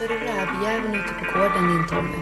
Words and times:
så 0.00 0.04
är 0.04 0.08
det 0.08 0.14
rävjäveln 0.14 0.94
ute 0.94 1.14
på 1.14 1.38
gården 1.38 1.68
din 1.68 1.86
Tommy. 1.86 2.18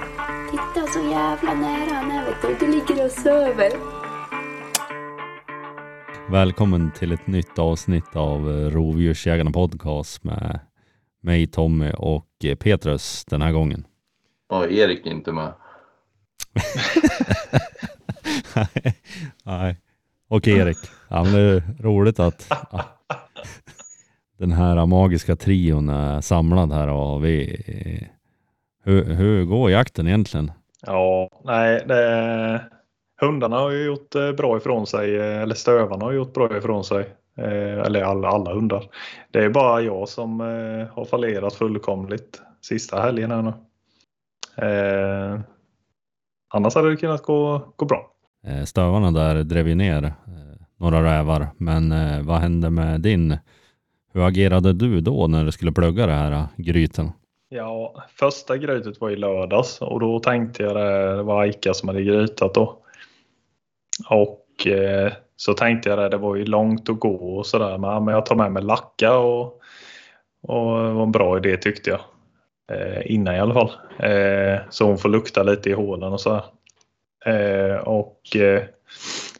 Titta 0.50 0.86
så 0.86 0.98
jävla 0.98 1.54
nära 1.54 1.94
han 1.94 2.10
är 2.10 2.24
vet 2.24 2.42
du. 2.42 2.66
Du 2.66 2.72
ligger 2.72 3.04
och 3.04 3.10
söver. 3.10 3.70
Välkommen 6.30 6.90
till 6.92 7.12
ett 7.12 7.26
nytt 7.26 7.58
avsnitt 7.58 8.16
av 8.16 8.50
eh, 8.50 8.70
Rovdjursjägarna 8.70 9.50
podcast 9.50 10.24
med 10.24 10.60
mig 11.20 11.46
Tommy 11.46 11.90
och 11.90 12.28
eh, 12.44 12.54
Petrus 12.54 13.24
den 13.24 13.42
här 13.42 13.52
gången. 13.52 13.86
Ja, 14.48 14.66
Erik 14.66 15.06
är 15.06 15.10
inte 15.10 15.32
med. 15.32 15.52
Nej, 18.54 18.94
Nej. 19.42 19.80
Och 20.28 20.48
Erik. 20.48 20.78
Ja, 21.08 21.24
men 21.24 21.32
det 21.32 21.40
är 21.40 21.82
roligt 21.82 22.18
att 22.18 22.46
ja, 22.50 22.84
den 24.38 24.52
här 24.52 24.86
magiska 24.86 25.36
trion 25.36 25.88
är 25.88 26.20
samlad 26.20 26.72
här 26.72 26.88
och 26.88 27.24
vi... 27.24 27.62
Hur, 28.84 29.04
hur 29.04 29.44
går 29.44 29.70
jakten 29.70 30.06
egentligen? 30.06 30.52
Ja, 30.86 31.28
nej, 31.44 31.84
det, 31.86 32.62
hundarna 33.20 33.56
har 33.56 33.70
ju 33.70 33.84
gjort 33.84 34.14
eh, 34.14 34.32
bra 34.32 34.56
ifrån 34.56 34.86
sig, 34.86 35.16
eh, 35.16 35.42
eller 35.42 35.54
stövarna 35.54 36.04
har 36.04 36.12
gjort 36.12 36.34
bra 36.34 36.56
ifrån 36.58 36.84
sig. 36.84 37.14
Eh, 37.36 37.78
Eller 37.78 38.02
alla, 38.02 38.28
alla 38.28 38.54
hundar. 38.54 38.84
Det 39.30 39.44
är 39.44 39.50
bara 39.50 39.80
jag 39.80 40.08
som 40.08 40.40
har 40.92 41.04
fallerat 41.04 41.54
fullkomligt 41.54 42.42
sista 42.60 43.00
helgen 43.00 43.30
här 43.30 43.42
nu. 43.42 43.52
Eh, 44.66 45.40
annars 46.54 46.74
hade 46.74 46.90
det 46.90 46.96
kunnat 46.96 47.22
gå, 47.22 47.72
gå 47.76 47.86
bra. 47.86 48.10
Stövarna 48.66 49.10
där 49.10 49.42
drev 49.42 49.68
ju 49.68 49.74
ner 49.74 50.14
några 50.76 51.02
rävar, 51.02 51.48
men 51.56 51.94
vad 52.26 52.38
hände 52.38 52.70
med 52.70 53.00
din? 53.00 53.38
Hur 54.12 54.26
agerade 54.26 54.72
du 54.72 55.00
då 55.00 55.26
när 55.26 55.44
du 55.44 55.52
skulle 55.52 55.72
plugga 55.72 56.06
det 56.06 56.12
här 56.12 56.32
äh, 56.32 56.46
gryten? 56.56 57.10
Ja, 57.48 57.94
första 58.16 58.56
grytet 58.56 59.00
var 59.00 59.10
i 59.10 59.16
lördags 59.16 59.80
och 59.80 60.00
då 60.00 60.20
tänkte 60.20 60.62
jag 60.62 60.76
det, 60.76 61.16
det 61.16 61.22
var 61.22 61.42
Aika 61.42 61.74
som 61.74 61.88
hade 61.88 62.02
grytat 62.02 62.54
då. 62.54 62.78
Och 64.08 64.66
eh, 64.66 65.12
så 65.36 65.54
tänkte 65.54 65.88
jag 65.88 65.98
det, 65.98 66.08
det 66.08 66.16
var 66.16 66.36
ju 66.36 66.44
långt 66.44 66.88
att 66.88 67.00
gå 67.00 67.36
och 67.36 67.46
sådär 67.46 67.78
men 67.78 68.14
jag 68.14 68.26
tar 68.26 68.36
med 68.36 68.52
mig 68.52 68.62
lacka 68.62 69.18
och, 69.18 69.44
och 70.42 70.82
det 70.82 70.92
var 70.92 71.02
en 71.02 71.12
bra 71.12 71.36
idé 71.36 71.56
tyckte 71.56 71.90
jag. 71.90 72.00
Eh, 72.72 73.12
innan 73.12 73.34
i 73.34 73.40
alla 73.40 73.54
fall. 73.54 73.70
Eh, 73.98 74.60
så 74.70 74.86
hon 74.86 74.98
får 74.98 75.08
lukta 75.08 75.42
lite 75.42 75.70
i 75.70 75.72
hålen 75.72 76.12
och 76.12 76.20
sådär. 76.20 76.44
Eh, 77.26 77.76
och 77.76 78.36
eh, 78.36 78.62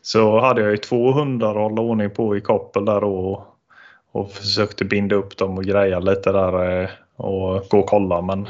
så 0.02 0.40
hade 0.40 0.60
jag 0.60 0.70
ju 0.70 0.76
två 0.76 1.12
hundar 1.12 1.50
att 1.50 1.56
hålla 1.56 1.82
ordning 1.82 2.10
på 2.10 2.36
i 2.36 2.40
koppel 2.40 2.84
där 2.84 3.04
och, 3.04 3.57
och 4.12 4.30
försökte 4.30 4.84
binda 4.84 5.16
upp 5.16 5.36
dem 5.36 5.58
och 5.58 5.64
greja 5.64 5.98
lite 5.98 6.32
där 6.32 6.82
eh, 6.82 6.88
och 7.16 7.68
gå 7.68 7.78
och 7.78 7.86
kolla 7.86 8.22
men 8.22 8.48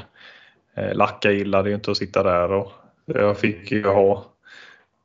eh, 0.75 0.95
Lacka 0.95 1.31
gillade 1.31 1.69
ju 1.69 1.75
inte 1.75 1.91
att 1.91 1.97
sitta 1.97 2.23
där 2.23 2.53
och 2.53 2.73
jag 3.07 3.39
fick 3.39 3.71
ju 3.71 3.87
ha, 3.87 4.25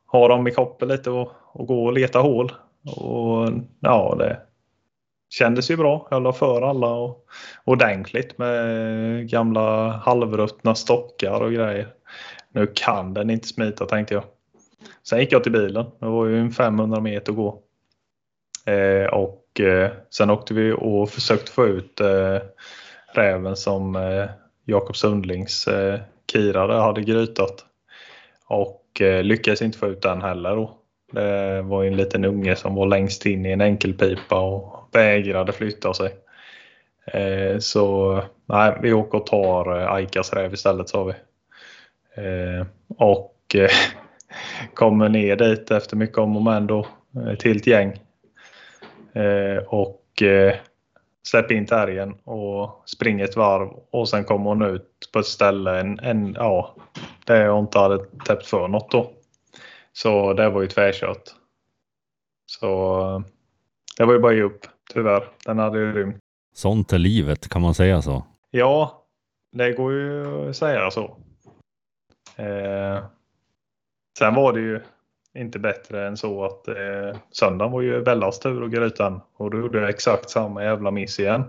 ha 0.06 0.28
dem 0.28 0.48
i 0.48 0.50
koppel 0.50 0.88
lite 0.88 1.10
och, 1.10 1.32
och 1.52 1.66
gå 1.66 1.84
och 1.84 1.92
leta 1.92 2.18
hål. 2.18 2.52
Och 2.96 3.50
ja, 3.80 4.14
det 4.18 4.40
kändes 5.30 5.70
ju 5.70 5.76
bra. 5.76 6.08
Jag 6.10 6.22
la 6.22 6.32
för 6.32 6.62
alla 6.62 6.94
och, 6.94 7.26
ordentligt 7.64 8.38
med 8.38 9.28
gamla 9.28 9.88
halvruttna 9.90 10.74
stockar 10.74 11.40
och 11.40 11.52
grejer. 11.52 11.88
Nu 12.52 12.72
kan 12.74 13.14
den 13.14 13.30
inte 13.30 13.48
smita 13.48 13.86
tänkte 13.86 14.14
jag. 14.14 14.24
Sen 15.02 15.20
gick 15.20 15.32
jag 15.32 15.42
till 15.42 15.52
bilen. 15.52 15.86
Det 15.98 16.06
var 16.06 16.26
ju 16.26 16.40
en 16.40 16.50
500 16.50 17.00
meter 17.00 17.32
att 17.32 17.36
gå. 17.36 17.62
Eh, 18.66 19.06
och 19.06 19.43
eh, 19.60 19.90
sen 20.10 20.30
åkte 20.30 20.54
vi 20.54 20.72
och 20.72 21.10
försökte 21.10 21.52
få 21.52 21.66
ut 21.66 22.00
eh, 22.00 22.38
räven 23.14 23.56
som 23.56 23.96
eh, 23.96 24.24
Jakob 24.64 24.96
Sundlings 24.96 25.68
eh, 25.68 26.00
kirare 26.32 26.72
hade 26.72 27.02
grytat. 27.02 27.64
Och 28.46 29.00
eh, 29.00 29.22
lyckades 29.22 29.62
inte 29.62 29.78
få 29.78 29.86
ut 29.86 30.02
den 30.02 30.22
heller. 30.22 30.56
Då. 30.56 30.78
Det 31.12 31.62
var 31.62 31.84
en 31.84 31.96
liten 31.96 32.24
unge 32.24 32.56
som 32.56 32.74
var 32.74 32.86
längst 32.86 33.26
in 33.26 33.46
i 33.46 33.50
en 33.50 33.60
enkelpipa 33.60 34.40
och 34.40 34.88
vägrade 34.92 35.52
flytta 35.52 35.94
sig. 35.94 36.14
Eh, 37.06 37.58
så 37.58 38.22
nej, 38.46 38.78
vi 38.82 38.92
åker 38.92 39.18
och 39.18 39.26
tar 39.26 39.80
eh, 39.80 39.92
Aikas 39.92 40.32
räv 40.32 40.54
istället 40.54 40.88
sa 40.88 41.04
vi. 41.04 41.12
Eh, 42.22 42.66
och 42.98 43.36
eh, 43.54 43.70
kommer 44.74 45.08
ner 45.08 45.36
dit 45.36 45.70
efter 45.70 45.96
mycket 45.96 46.18
om 46.18 46.36
och 46.36 46.42
men 46.42 46.66
då 46.66 46.86
eh, 47.16 47.32
Ett 47.32 47.42
helt 47.42 47.66
gäng. 47.66 48.03
Eh, 49.14 49.62
och 49.66 50.22
eh, 50.22 50.54
släpper 51.22 51.54
in 51.54 51.66
terriern 51.66 52.12
och 52.24 52.82
springer 52.86 53.24
ett 53.24 53.36
varv 53.36 53.68
och 53.90 54.08
sen 54.08 54.24
kommer 54.24 54.44
hon 54.44 54.62
ut 54.62 55.10
på 55.12 55.18
ett 55.18 55.26
ställe 55.26 55.80
en, 55.80 55.98
en, 55.98 56.34
ja, 56.34 56.74
där 57.24 57.44
jag 57.44 57.58
inte 57.58 57.78
hade 57.78 58.04
täppt 58.04 58.46
för 58.46 58.68
något 58.68 58.90
då. 58.90 59.12
Så 59.92 60.32
det 60.32 60.50
var 60.50 60.62
ju 60.62 60.68
tvärkört. 60.68 61.22
Så 62.46 63.00
eh, 63.00 63.20
det 63.96 64.04
var 64.04 64.12
ju 64.12 64.18
bara 64.18 64.32
att 64.32 64.38
ge 64.38 64.42
upp 64.42 64.66
tyvärr. 64.92 65.28
Den 65.44 65.58
hade 65.58 65.78
ju 65.78 65.92
rymt. 65.92 66.16
Sånt 66.54 66.92
är 66.92 66.98
livet, 66.98 67.48
kan 67.48 67.62
man 67.62 67.74
säga 67.74 68.02
så? 68.02 68.24
Ja, 68.50 69.04
det 69.52 69.72
går 69.72 69.92
ju 69.92 70.48
att 70.48 70.56
säga 70.56 70.90
så. 70.90 71.16
Eh, 72.36 73.04
sen 74.18 74.34
var 74.34 74.52
det 74.52 74.60
ju 74.60 74.80
inte 75.34 75.58
bättre 75.58 76.06
än 76.06 76.16
så 76.16 76.44
att 76.44 76.68
eh, 76.68 77.18
söndagen 77.30 77.72
var 77.72 77.80
ju 77.82 78.02
Bellas 78.02 78.40
tur 78.40 78.62
och 78.62 78.70
grytan 78.70 79.20
och 79.36 79.50
då 79.50 79.58
gjorde 79.58 79.80
jag 79.80 79.90
exakt 79.90 80.30
samma 80.30 80.64
jävla 80.64 80.90
miss 80.90 81.20
igen. 81.20 81.44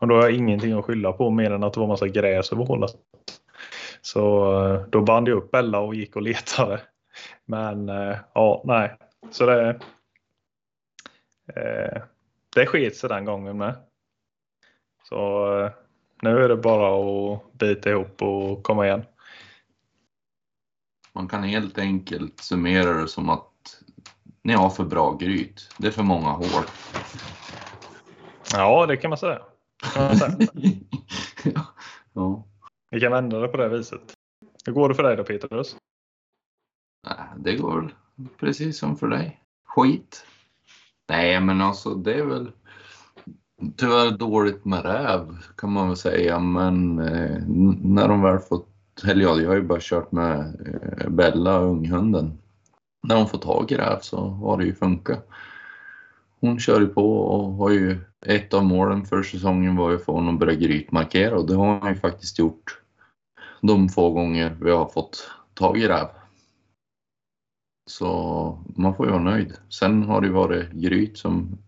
Och 0.00 0.08
då 0.08 0.14
har 0.14 0.22
jag 0.22 0.32
ingenting 0.32 0.72
att 0.72 0.84
skylla 0.84 1.12
på 1.12 1.30
mer 1.30 1.50
än 1.50 1.64
att 1.64 1.72
det 1.72 1.80
var 1.80 1.86
massa 1.86 2.08
gräs 2.08 2.52
över 2.52 2.64
hålet. 2.64 2.90
Så 4.00 4.54
eh, 4.64 4.80
då 4.88 5.00
band 5.00 5.28
jag 5.28 5.36
upp 5.36 5.50
Bella 5.50 5.80
och 5.80 5.94
gick 5.94 6.16
och 6.16 6.22
letade. 6.22 6.80
Men 7.44 7.88
eh, 7.88 8.16
ja, 8.34 8.62
nej. 8.64 8.96
Så 9.30 9.46
det, 9.46 9.80
eh, 11.56 12.02
det 12.54 12.66
sket 12.66 12.96
sig 12.96 13.08
den 13.08 13.24
gången 13.24 13.58
med. 13.58 13.74
Så 15.08 15.52
eh, 15.60 15.70
nu 16.22 16.44
är 16.44 16.48
det 16.48 16.56
bara 16.56 16.88
att 17.34 17.52
bita 17.52 17.90
ihop 17.90 18.22
och 18.22 18.62
komma 18.62 18.86
igen. 18.86 19.02
Man 21.14 21.28
kan 21.28 21.42
helt 21.42 21.78
enkelt 21.78 22.40
summera 22.40 22.92
det 22.92 23.08
som 23.08 23.28
att 23.28 23.82
ni 24.42 24.52
har 24.52 24.70
för 24.70 24.84
bra 24.84 25.16
gryt. 25.16 25.74
Det 25.78 25.86
är 25.86 25.90
för 25.90 26.02
många 26.02 26.28
hål. 26.28 26.64
Ja, 28.52 28.86
det 28.86 28.96
kan 28.96 29.10
man 29.10 29.18
säga. 29.18 29.42
Kan 29.94 30.04
man 30.04 30.16
säga. 30.16 30.36
ja. 32.12 32.44
Vi 32.90 33.00
kan 33.00 33.12
vända 33.12 33.38
det 33.38 33.48
på 33.48 33.56
det 33.56 33.68
viset. 33.68 34.14
Hur 34.66 34.72
går 34.72 34.88
det 34.88 34.94
för 34.94 35.02
dig 35.02 35.16
då 35.16 35.24
Petrus? 35.24 35.76
Det 37.36 37.56
går 37.56 37.80
väl 37.80 37.90
precis 38.40 38.78
som 38.78 38.96
för 38.96 39.08
dig. 39.08 39.40
Skit. 39.66 40.26
Nej, 41.08 41.40
men 41.40 41.60
alltså 41.60 41.94
det 41.94 42.14
är 42.14 42.24
väl 42.24 42.52
tyvärr 43.76 44.10
dåligt 44.10 44.64
med 44.64 44.82
räv 44.82 45.36
kan 45.56 45.72
man 45.72 45.88
väl 45.88 45.96
säga. 45.96 46.38
Men 46.38 46.98
eh, 46.98 47.42
när 47.82 48.08
de 48.08 48.22
väl 48.22 48.38
fått, 48.38 48.68
eller 49.04 49.22
ja, 49.22 49.40
jag 49.40 49.48
har 49.48 49.56
ju 49.56 49.62
bara 49.62 49.80
kört 49.82 50.12
med 50.12 50.38
eh, 50.40 51.08
Bella, 51.08 51.58
unghunden. 51.58 52.38
När 53.02 53.16
hon 53.16 53.28
får 53.28 53.38
tag 53.38 53.72
i 53.72 53.76
räv 53.76 53.98
så 54.00 54.28
har 54.28 54.58
det 54.58 54.64
ju 54.64 54.74
funkat. 54.74 55.28
Hon 56.40 56.60
kör 56.60 56.80
ju 56.80 56.86
på 56.86 57.18
och 57.18 57.52
har 57.52 57.70
ju 57.70 57.98
ett 58.26 58.54
av 58.54 58.64
målen 58.64 59.04
för 59.04 59.22
säsongen 59.22 59.76
var 59.76 59.90
ju 59.90 59.96
att 59.96 60.04
få 60.04 60.12
honom 60.12 60.34
att 60.34 60.40
börja 60.40 60.54
grytmarkera 60.54 61.36
och 61.36 61.46
det 61.46 61.54
har 61.54 61.80
han 61.80 61.94
ju 61.94 62.00
faktiskt 62.00 62.38
gjort 62.38 62.80
de 63.60 63.88
få 63.88 64.10
gånger 64.10 64.56
vi 64.60 64.70
har 64.70 64.86
fått 64.86 65.30
tag 65.54 65.78
i 65.78 65.88
räv. 65.88 66.06
Så 67.86 68.58
man 68.76 68.94
får 68.94 69.06
ju 69.06 69.12
vara 69.12 69.22
nöjd. 69.22 69.52
Sen 69.68 70.02
har 70.02 70.20
det 70.20 70.26
ju 70.26 70.32
varit 70.32 70.70
gryt 70.72 71.18
som 71.18 71.58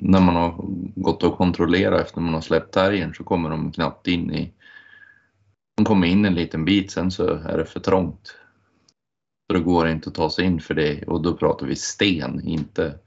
när 0.00 0.20
man 0.20 0.36
har 0.36 0.54
gått 0.94 1.22
och 1.22 1.36
kontrollerat 1.36 2.00
efter 2.00 2.20
man 2.20 2.34
har 2.34 2.40
släppt 2.40 2.74
terriern 2.74 3.14
så 3.14 3.24
kommer 3.24 3.50
de 3.50 3.72
knappt 3.72 4.08
in 4.08 4.34
i... 4.34 4.52
De 5.76 5.84
kommer 5.84 6.06
in 6.06 6.24
en 6.24 6.34
liten 6.34 6.64
bit, 6.64 6.90
sen 6.90 7.10
så 7.10 7.26
är 7.26 7.58
det 7.58 7.64
för 7.64 7.80
trångt. 7.80 8.36
Så 9.46 9.58
det 9.58 9.60
går 9.60 9.88
inte 9.88 10.08
att 10.08 10.14
ta 10.14 10.30
sig 10.30 10.44
in 10.44 10.60
för 10.60 10.74
det 10.74 11.02
och 11.02 11.22
då 11.22 11.36
pratar 11.36 11.66
vi 11.66 11.76
sten, 11.76 12.48
inte 12.48 12.98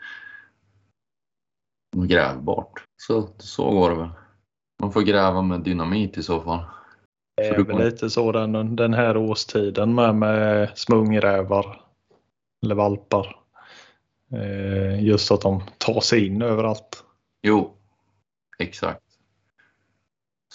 grävbart. 1.95 2.83
Så, 3.01 3.29
så 3.37 3.71
går 3.71 3.89
det 3.89 3.95
väl. 3.95 4.09
Man 4.81 4.91
får 4.91 5.01
gräva 5.01 5.41
med 5.41 5.61
dynamit 5.61 6.17
i 6.17 6.23
så 6.23 6.41
fall. 6.41 6.65
Det 7.37 7.47
är 7.47 7.63
väl 7.63 7.85
lite 7.85 8.09
så 8.09 8.31
den, 8.31 8.75
den 8.75 8.93
här 8.93 9.17
årstiden 9.17 9.95
med, 9.95 10.15
med 10.15 10.71
smungrävar 10.75 11.81
eller 12.65 12.75
valpar. 12.75 13.39
Eh, 14.31 15.03
just 15.03 15.31
att 15.31 15.41
de 15.41 15.63
tar 15.77 15.99
sig 15.99 16.27
in 16.27 16.41
överallt. 16.41 17.03
Jo, 17.41 17.73
exakt. 18.59 19.04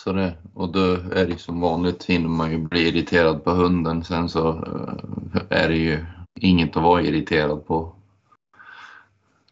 Så 0.04 0.12
det, 0.12 0.36
och 0.54 0.72
då 0.72 0.92
är 0.92 1.26
det 1.26 1.38
som 1.38 1.60
vanligt 1.60 2.04
hinner 2.04 2.28
man 2.28 2.50
ju 2.50 2.58
bli 2.58 2.88
irriterad 2.88 3.44
på 3.44 3.50
hunden. 3.50 4.04
Sen 4.04 4.28
så 4.28 4.48
eh, 4.48 5.42
är 5.48 5.68
det 5.68 5.76
ju 5.76 6.06
inget 6.40 6.76
att 6.76 6.82
vara 6.82 7.02
irriterad 7.02 7.66
på 7.66 7.94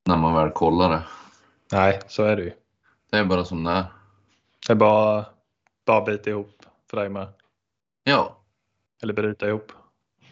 när 0.04 0.16
man 0.16 0.34
väl 0.34 0.50
kollar 0.50 0.90
det. 0.90 1.02
Nej, 1.72 2.00
så 2.08 2.24
är 2.24 2.36
det 2.36 2.42
ju. 2.42 2.52
Det 3.10 3.16
är 3.16 3.24
bara 3.24 3.44
som 3.44 3.64
det 3.64 3.70
är. 3.70 3.84
Det 4.66 4.72
är 4.72 4.76
bara, 4.76 5.26
bara 5.86 6.04
bita 6.04 6.30
ihop. 6.30 6.62
för 6.90 6.96
dig 6.96 7.08
med? 7.08 7.28
Ja. 8.04 8.36
Eller 9.02 9.12
bryta 9.14 9.48
ihop? 9.48 9.72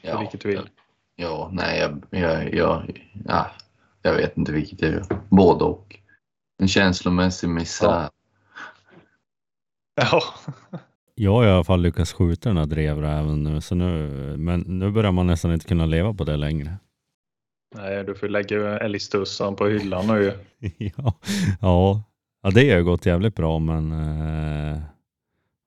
Ja, 0.03 0.21
vilket 0.21 0.41
du 0.41 0.49
vill. 0.49 0.69
Ja, 1.17 1.51
nej, 1.53 1.79
jag, 1.79 2.21
jag, 2.21 2.55
jag, 2.55 3.03
ja, 3.25 3.51
jag 4.03 4.15
vet 4.15 4.37
inte 4.37 4.53
vilket 4.53 4.83
jag 4.83 4.91
gör. 4.91 5.07
Både 5.29 5.65
och. 5.65 5.99
En 6.59 6.69
känslomässig 6.69 7.49
misär. 7.49 7.87
Ja. 7.87 8.11
Jag 11.15 11.33
har 11.33 11.45
i 11.45 11.51
alla 11.51 11.65
fall 11.65 11.83
lyckats 11.83 12.13
skjuta 12.13 12.49
den 12.49 12.59
här 12.59 12.67
drevräven 12.67 13.43
nu, 13.43 13.61
så 13.61 13.75
nu, 13.75 14.09
men 14.37 14.61
nu 14.61 14.91
börjar 14.91 15.13
man 15.13 15.27
nästan 15.27 15.53
inte 15.53 15.67
kunna 15.67 15.87
leva 15.87 16.15
på 16.15 16.25
det 16.25 16.37
längre. 16.37 16.77
Nej, 17.75 18.05
du 18.05 18.15
får 18.15 18.29
lägga 18.29 18.79
älgstussan 18.79 19.57
på 19.57 19.67
hyllan 19.67 20.07
nu 20.07 20.33
ja, 20.79 21.15
ja, 21.61 22.03
ja, 22.43 22.51
det 22.51 22.71
har 22.71 22.81
gått 22.81 23.07
jävligt 23.07 23.35
bra, 23.35 23.59
men 23.59 23.93
eh, 23.93 24.79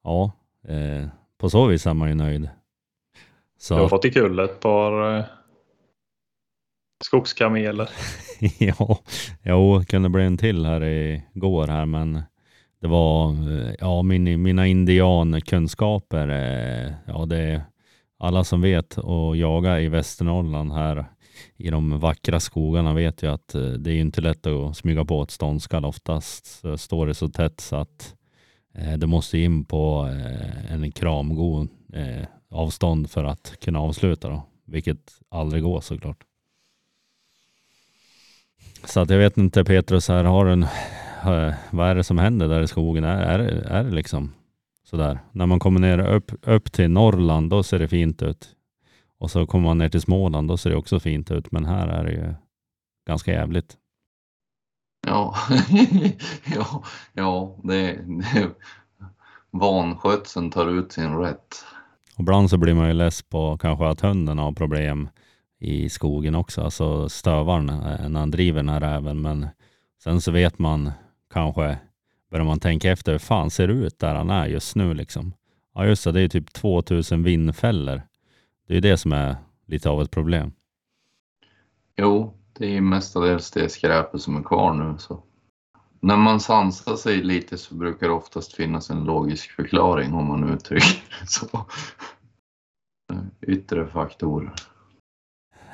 ja, 0.03 0.31
eh, 0.67 1.07
på 1.37 1.49
så 1.49 1.65
vis 1.65 1.87
är 1.87 1.93
man 1.93 2.09
ju 2.09 2.15
nöjd. 2.15 2.49
Så, 3.57 3.75
Du 3.75 3.81
har 3.81 3.89
fått 3.89 4.05
i 4.05 4.11
kull 4.11 4.39
ett 4.39 4.59
par 4.59 5.17
eh, 5.17 5.25
skogskameler. 7.03 7.89
ja, 8.59 8.99
jo, 9.43 9.83
kunde 9.87 10.09
bli 10.09 10.23
en 10.23 10.37
till 10.37 10.65
här 10.65 10.81
igår 11.33 11.67
här, 11.67 11.85
men 11.85 12.21
det 12.81 12.87
var, 12.87 13.29
eh, 13.31 13.73
ja, 13.79 14.03
min, 14.03 14.41
mina 14.41 14.67
indiankunskaper, 14.67 16.27
eh, 16.27 16.93
ja, 17.05 17.25
det 17.25 17.37
är 17.37 17.61
alla 18.17 18.43
som 18.43 18.61
vet 18.61 18.97
och 18.97 19.37
jaga 19.37 19.79
i 19.79 19.87
Västernorrland 19.87 20.73
här 20.73 21.05
i 21.57 21.69
de 21.69 21.99
vackra 21.99 22.39
skogarna 22.39 22.93
vet 22.93 23.23
ju 23.23 23.31
att 23.31 23.55
eh, 23.55 23.61
det 23.61 23.91
är 23.91 23.99
inte 23.99 24.21
lätt 24.21 24.45
att 24.45 24.77
smyga 24.77 25.05
på 25.05 25.23
ett 25.23 25.31
ståndskall. 25.31 25.85
Oftast 25.85 26.45
så 26.45 26.77
står 26.77 27.07
det 27.07 27.13
så 27.13 27.27
tätt 27.27 27.59
så 27.59 27.75
att 27.75 28.15
det 28.97 29.07
måste 29.07 29.37
in 29.37 29.65
på 29.65 30.09
en 30.69 30.91
kramgod 30.91 31.67
avstånd 32.49 33.09
för 33.09 33.23
att 33.23 33.59
kunna 33.61 33.79
avsluta 33.79 34.29
då, 34.29 34.43
vilket 34.65 35.11
aldrig 35.29 35.63
går 35.63 35.81
såklart. 35.81 36.23
Så 38.83 38.99
att 38.99 39.09
jag 39.09 39.17
vet 39.17 39.37
inte 39.37 39.63
Petrus 39.63 40.07
här, 40.07 40.23
har 40.23 40.45
en, 40.45 40.65
vad 41.71 41.89
är 41.89 41.95
det 41.95 42.03
som 42.03 42.17
händer 42.17 42.47
där 42.49 42.61
i 42.61 42.67
skogen? 42.67 43.03
Är, 43.03 43.39
är, 43.39 43.39
är 43.49 43.83
det 43.83 43.91
liksom 43.91 44.33
sådär? 44.83 45.19
När 45.31 45.45
man 45.45 45.59
kommer 45.59 45.79
ner 45.79 45.99
upp, 45.99 46.31
upp 46.41 46.71
till 46.71 46.91
Norrland 46.91 47.49
då 47.49 47.63
ser 47.63 47.79
det 47.79 47.87
fint 47.87 48.21
ut. 48.21 48.49
Och 49.19 49.31
så 49.31 49.45
kommer 49.45 49.65
man 49.65 49.77
ner 49.77 49.89
till 49.89 50.01
Småland 50.01 50.47
då 50.47 50.57
ser 50.57 50.69
det 50.69 50.75
också 50.75 50.99
fint 50.99 51.31
ut. 51.31 51.51
Men 51.51 51.65
här 51.65 51.87
är 51.87 52.03
det 52.03 52.11
ju 52.11 52.33
ganska 53.07 53.31
jävligt. 53.31 53.77
Ja, 55.07 55.35
ja, 56.55 56.83
ja 57.13 57.55
det, 57.63 57.93
det, 57.93 58.49
vanskötseln 59.51 60.51
tar 60.51 60.67
ut 60.67 60.91
sin 60.91 61.17
rätt. 61.17 61.65
Och 62.15 62.19
ibland 62.19 62.49
så 62.49 62.57
blir 62.57 62.73
man 62.73 62.87
ju 62.87 62.93
less 62.93 63.21
på 63.21 63.57
kanske 63.57 63.87
att 63.87 64.01
hunden 64.01 64.37
har 64.37 64.51
problem 64.51 65.09
i 65.59 65.89
skogen 65.89 66.35
också. 66.35 66.61
Alltså 66.61 67.09
stövaren 67.09 67.69
eh, 67.69 68.09
när 68.09 68.19
han 68.19 68.31
driver 68.31 68.59
den 68.59 68.69
här 68.69 68.79
räven. 68.79 69.21
Men 69.21 69.47
sen 70.03 70.21
så 70.21 70.31
vet 70.31 70.59
man 70.59 70.91
kanske, 71.33 71.77
börjar 72.31 72.45
man 72.45 72.59
tänka 72.59 72.91
efter, 72.91 73.11
hur 73.11 73.19
fan 73.19 73.49
ser 73.49 73.67
det 73.67 73.73
ut 73.73 73.99
där 73.99 74.15
han 74.15 74.29
är 74.29 74.47
just 74.47 74.75
nu 74.75 74.93
liksom? 74.93 75.33
Ja 75.73 75.85
just 75.85 76.03
det, 76.03 76.11
det 76.11 76.21
är 76.21 76.27
typ 76.27 76.53
2000 76.53 77.23
vindfällor. 77.23 78.01
Det 78.67 78.73
är 78.73 78.75
ju 78.75 78.81
det 78.81 78.97
som 78.97 79.13
är 79.13 79.35
lite 79.65 79.89
av 79.89 80.01
ett 80.01 80.11
problem. 80.11 80.51
Jo, 81.97 82.33
det 82.53 82.77
är 82.77 82.81
mestadels 82.81 83.51
det 83.51 83.69
skräpet 83.69 84.21
som 84.21 84.37
är 84.37 84.43
kvar 84.43 84.73
nu. 84.73 84.97
Så. 84.97 85.23
När 85.99 86.17
man 86.17 86.39
sansar 86.39 86.95
sig 86.95 87.23
lite 87.23 87.57
så 87.57 87.75
brukar 87.75 88.07
det 88.07 88.13
oftast 88.13 88.53
finnas 88.53 88.89
en 88.89 89.03
logisk 89.03 89.51
förklaring 89.51 90.13
om 90.13 90.27
man 90.27 90.53
uttrycker 90.53 91.03
det 91.21 91.27
så. 91.27 91.65
Yttre 93.41 93.87
faktorer. 93.87 94.53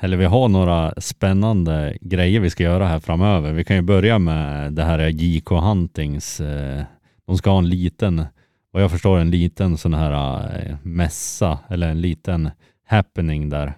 Eller 0.00 0.16
vi 0.16 0.24
har 0.24 0.48
några 0.48 0.94
spännande 0.96 1.96
grejer 2.00 2.40
vi 2.40 2.50
ska 2.50 2.62
göra 2.62 2.86
här 2.88 3.00
framöver. 3.00 3.52
Vi 3.52 3.64
kan 3.64 3.76
ju 3.76 3.82
börja 3.82 4.18
med 4.18 4.72
det 4.72 4.82
här 4.82 4.98
JK 4.98 5.48
Huntings. 5.50 6.40
eh, 6.40 6.82
De 7.26 7.38
ska 7.38 7.50
ha 7.50 7.58
en 7.58 7.68
liten, 7.68 8.24
vad 8.70 8.82
jag 8.82 8.90
förstår 8.90 9.18
en 9.18 9.30
liten 9.30 9.76
sån 9.78 9.94
här 9.94 10.40
eh, 10.58 10.76
mässa 10.82 11.58
eller 11.68 11.88
en 11.88 12.00
liten 12.00 12.50
happening 12.88 13.48
där 13.48 13.74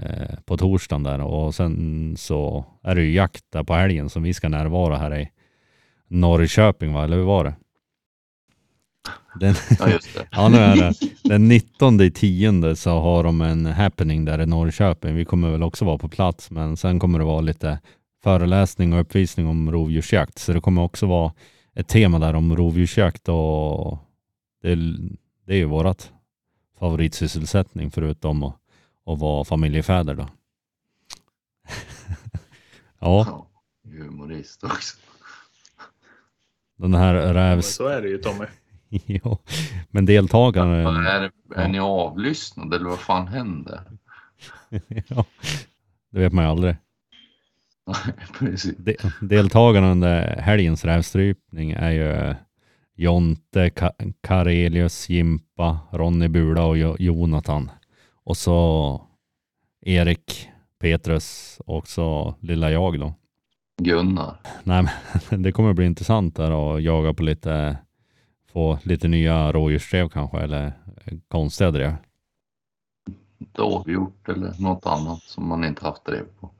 eh, 0.00 0.38
på 0.44 0.56
torsdagen 0.56 1.02
där 1.02 1.20
och 1.20 1.54
sen 1.54 2.14
så 2.18 2.64
är 2.82 2.94
det 2.94 3.02
ju 3.02 3.12
jakt 3.12 3.44
där 3.52 3.64
på 3.64 3.74
helgen 3.74 4.08
som 4.10 4.22
vi 4.22 4.34
ska 4.34 4.48
närvara 4.48 4.96
här 4.96 5.18
i 5.18 5.30
Norrköping 6.08 6.92
va, 6.92 7.04
eller 7.04 7.16
hur 7.16 7.24
var 7.24 7.44
det? 7.44 7.54
Den, 9.40 9.54
Ja, 9.78 9.88
just 9.90 10.14
det. 10.14 10.26
Ja, 10.30 10.48
nu 10.48 10.56
är 10.58 10.76
det. 10.76 10.92
Den 11.30 11.48
19 11.48 12.00
i 12.00 12.10
tionde 12.10 12.76
så 12.76 12.90
har 12.90 13.24
de 13.24 13.40
en 13.40 13.66
happening 13.66 14.24
där 14.24 14.40
i 14.40 14.46
Norrköping. 14.46 15.14
Vi 15.14 15.24
kommer 15.24 15.50
väl 15.50 15.62
också 15.62 15.84
vara 15.84 15.98
på 15.98 16.08
plats, 16.08 16.50
men 16.50 16.76
sen 16.76 16.98
kommer 16.98 17.18
det 17.18 17.24
vara 17.24 17.40
lite 17.40 17.80
föreläsning 18.22 18.92
och 18.92 19.00
uppvisning 19.00 19.46
om 19.46 19.72
rovdjursjakt. 19.72 20.38
Så 20.38 20.52
det 20.52 20.60
kommer 20.60 20.82
också 20.82 21.06
vara 21.06 21.32
ett 21.74 21.88
tema 21.88 22.18
där 22.18 22.34
om 22.34 22.56
rovdjursjakt 22.56 23.28
och 23.28 23.98
det, 24.62 24.74
det 25.46 25.52
är 25.52 25.56
ju 25.56 25.64
vårat 25.64 26.12
favoritsysselsättning 26.78 27.90
förutom 27.90 28.42
att, 28.42 28.56
att 29.06 29.18
vara 29.18 29.44
familjefäder 29.44 30.14
då. 30.14 30.22
ja, 32.98 33.26
Ja, 33.26 33.46
humorist 33.84 34.64
också. 34.64 34.96
den 36.76 36.94
här 36.94 37.14
rävs... 37.14 37.74
så 37.74 37.86
är 37.86 38.02
det 38.02 38.08
ju 38.08 38.18
Tommy. 38.18 38.46
ja, 39.06 39.38
men 39.90 40.06
deltagaren... 40.06 40.84
Vad 40.84 41.06
Är, 41.06 41.30
är 41.56 41.68
ni 41.68 41.78
avlyssnade 41.78 42.76
eller 42.76 42.88
vad 42.88 42.98
fan 42.98 43.26
händer? 43.28 43.80
ja, 45.08 45.24
det 46.10 46.18
vet 46.18 46.32
man 46.32 46.44
ju 46.44 46.50
aldrig. 46.50 46.76
Precis. 48.38 48.76
De, 48.76 48.96
deltagarna 49.20 49.90
under 49.90 50.36
helgens 50.40 50.84
rävstrypning 50.84 51.70
är 51.70 51.90
ju 51.90 52.34
Jonte, 52.94 53.68
Ka- 53.68 54.14
Karelius, 54.20 55.08
Jimpa, 55.08 55.78
Ronny 55.90 56.28
Bula 56.28 56.64
och 56.64 56.78
Jo- 56.78 56.96
Jonathan. 56.98 57.70
Och 58.24 58.36
så 58.36 59.02
Erik, 59.80 60.48
Petrus 60.80 61.60
och 61.66 61.88
så 61.88 62.34
lilla 62.40 62.70
jag 62.70 63.00
då. 63.00 63.14
Gunnar. 63.82 64.36
Nej 64.64 64.86
men 65.30 65.42
det 65.42 65.52
kommer 65.52 65.72
bli 65.72 65.86
intressant 65.86 66.36
där 66.36 66.76
att 66.76 66.82
jaga 66.82 67.14
på 67.14 67.22
lite, 67.22 67.76
få 68.52 68.78
lite 68.82 69.08
nya 69.08 69.52
rådjursdrev 69.52 70.08
kanske 70.08 70.38
eller 70.38 70.72
konstiga 71.28 71.70
drev. 71.70 71.94
Dovhjort 73.38 74.28
eller 74.28 74.62
något 74.62 74.86
annat 74.86 75.22
som 75.22 75.48
man 75.48 75.64
inte 75.64 75.84
haft 75.84 76.04
drev 76.04 76.24
på. 76.40 76.50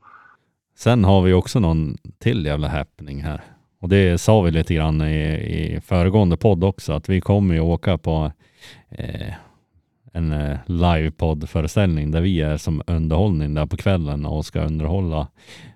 Sen 0.76 1.04
har 1.04 1.23
vi 1.23 1.32
också 1.32 1.61
någon 1.61 1.97
till 2.18 2.47
jävla 2.47 2.68
happening 2.68 3.23
här. 3.23 3.40
Och 3.78 3.88
det 3.88 4.18
sa 4.20 4.40
vi 4.40 4.50
lite 4.50 4.75
grann 4.75 5.02
i, 5.02 5.25
i 5.35 5.80
föregående 5.80 6.37
podd 6.37 6.64
också, 6.64 6.92
att 6.92 7.09
vi 7.09 7.20
kommer 7.20 7.54
ju 7.54 7.61
åka 7.61 7.99
på 7.99 8.32
eh, 8.88 9.35
en 10.12 10.33
eh, 10.33 10.59
livepodd-föreställning 10.67 12.11
där 12.11 12.21
vi 12.21 12.40
är 12.40 12.57
som 12.57 12.83
underhållning 12.87 13.55
där 13.55 13.67
på 13.67 13.76
kvällen 13.76 14.26
och 14.26 14.47
ska 14.47 14.61
underhålla 14.61 15.29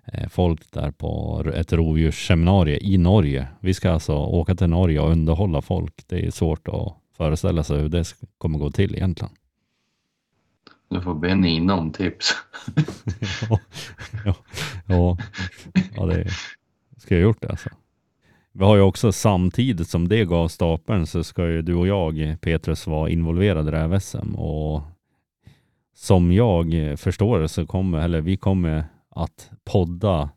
eh, 0.05 0.29
folk 0.29 0.71
där 0.71 0.91
på 0.91 1.43
ett 1.55 1.73
rovdjursseminarium 1.73 2.79
i 2.83 2.99
Norge. 2.99 3.49
Vi 3.61 3.75
ska 3.75 3.91
alltså 3.91 4.15
åka 4.15 4.55
till 4.55 4.69
Norge 4.69 5.01
och 5.01 5.11
underhålla 5.11 5.63
folk. 5.63 5.95
Det 6.07 6.27
är 6.27 6.31
svårt 6.31 6.69
att 6.69 6.97
föreställa 7.17 7.63
sig 7.63 7.81
hur 7.81 7.89
det 7.89 8.15
kommer 8.39 8.59
gå 8.59 8.71
till 8.71 8.95
egentligen. 8.95 9.35
Du 10.91 11.01
får 11.01 11.15
be 11.15 11.35
Nina 11.35 11.75
om 11.75 11.93
tips. 11.93 12.35
ja, 13.51 13.61
ja, 14.25 14.35
ja, 14.87 15.17
ja, 15.97 16.07
det 16.07 16.27
ska 16.97 17.15
jag 17.15 17.23
gjort 17.23 17.41
det 17.41 17.49
alltså. 17.49 17.71
Vi 18.57 18.65
har 18.65 18.77
ju 18.77 18.83
också 18.83 19.13
samtidigt 19.13 19.89
som 19.89 20.09
det 20.09 20.25
gav 20.25 20.49
stapeln 20.49 21.07
så 21.07 21.25
ska 21.25 21.49
ju 21.49 21.63
du 21.63 21.75
och 21.75 21.87
jag, 21.87 22.37
Petrus, 22.41 22.87
vara 22.87 23.11
involverade 23.11 23.69
i 23.69 23.71
det 23.71 23.79
här 23.79 23.99
SM 23.99 24.35
och 24.35 24.83
som 25.95 26.33
jag 26.33 26.75
förstår 26.97 27.39
det 27.39 27.49
så 27.49 27.67
kommer, 27.67 27.99
eller 27.99 28.21
vi 28.21 28.37
kommer 28.37 28.85
att 29.11 29.51
podda 29.65 30.31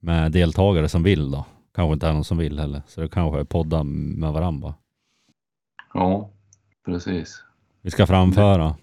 med 0.00 0.32
deltagare 0.32 0.88
som 0.88 1.02
vill 1.02 1.30
då. 1.30 1.46
Kanske 1.74 1.92
inte 1.92 2.08
är 2.08 2.12
någon 2.12 2.24
som 2.24 2.38
vill 2.38 2.58
heller, 2.58 2.82
så 2.86 3.00
det 3.00 3.08
kanske 3.08 3.40
är 3.40 3.44
podda 3.44 3.82
med 3.82 4.32
varandra. 4.32 4.74
Ja, 5.94 6.30
precis. 6.84 7.44
Vi 7.82 7.90
ska 7.90 8.06
framföra 8.06 8.76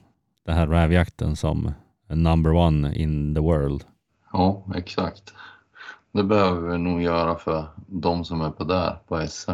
den 0.46 0.56
här 0.56 0.68
rävjakten 0.68 1.36
som 1.36 1.72
number 2.08 2.52
one 2.54 2.96
in 2.96 3.36
the 3.36 3.42
world. 3.42 3.84
Ja, 4.34 4.66
exakt. 4.76 5.34
Det 6.18 6.24
behöver 6.24 6.70
vi 6.70 6.78
nog 6.78 7.02
göra 7.02 7.36
för 7.36 7.66
de 7.88 8.26
som 8.26 8.42
är 8.42 8.50
på 8.50 8.64
där 8.64 8.98
på 9.08 9.28
SM. 9.28 9.52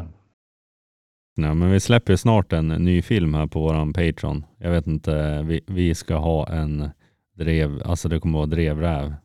Nej, 1.36 1.55
men 1.55 1.72
vi 1.72 1.79
släpper 1.79 2.13
ju 2.13 2.17
snart 2.17 2.53
en 2.53 2.67
ny 2.67 3.01
film 3.01 3.34
här 3.34 3.48
på 3.48 3.60
våran 3.60 3.93
Patreon. 3.93 4.46
Jag 4.58 4.72
vet 4.72 4.88
inte, 4.88 5.41
vi, 5.41 5.62
vi 5.67 5.96
ska 5.96 6.15
ha 6.15 6.48
en 6.48 6.89
drev, 7.34 7.82
alltså 7.86 8.10
det 8.10 8.20
kommer 8.20 8.38
vara 8.38 8.46
drevräv. 8.46 9.15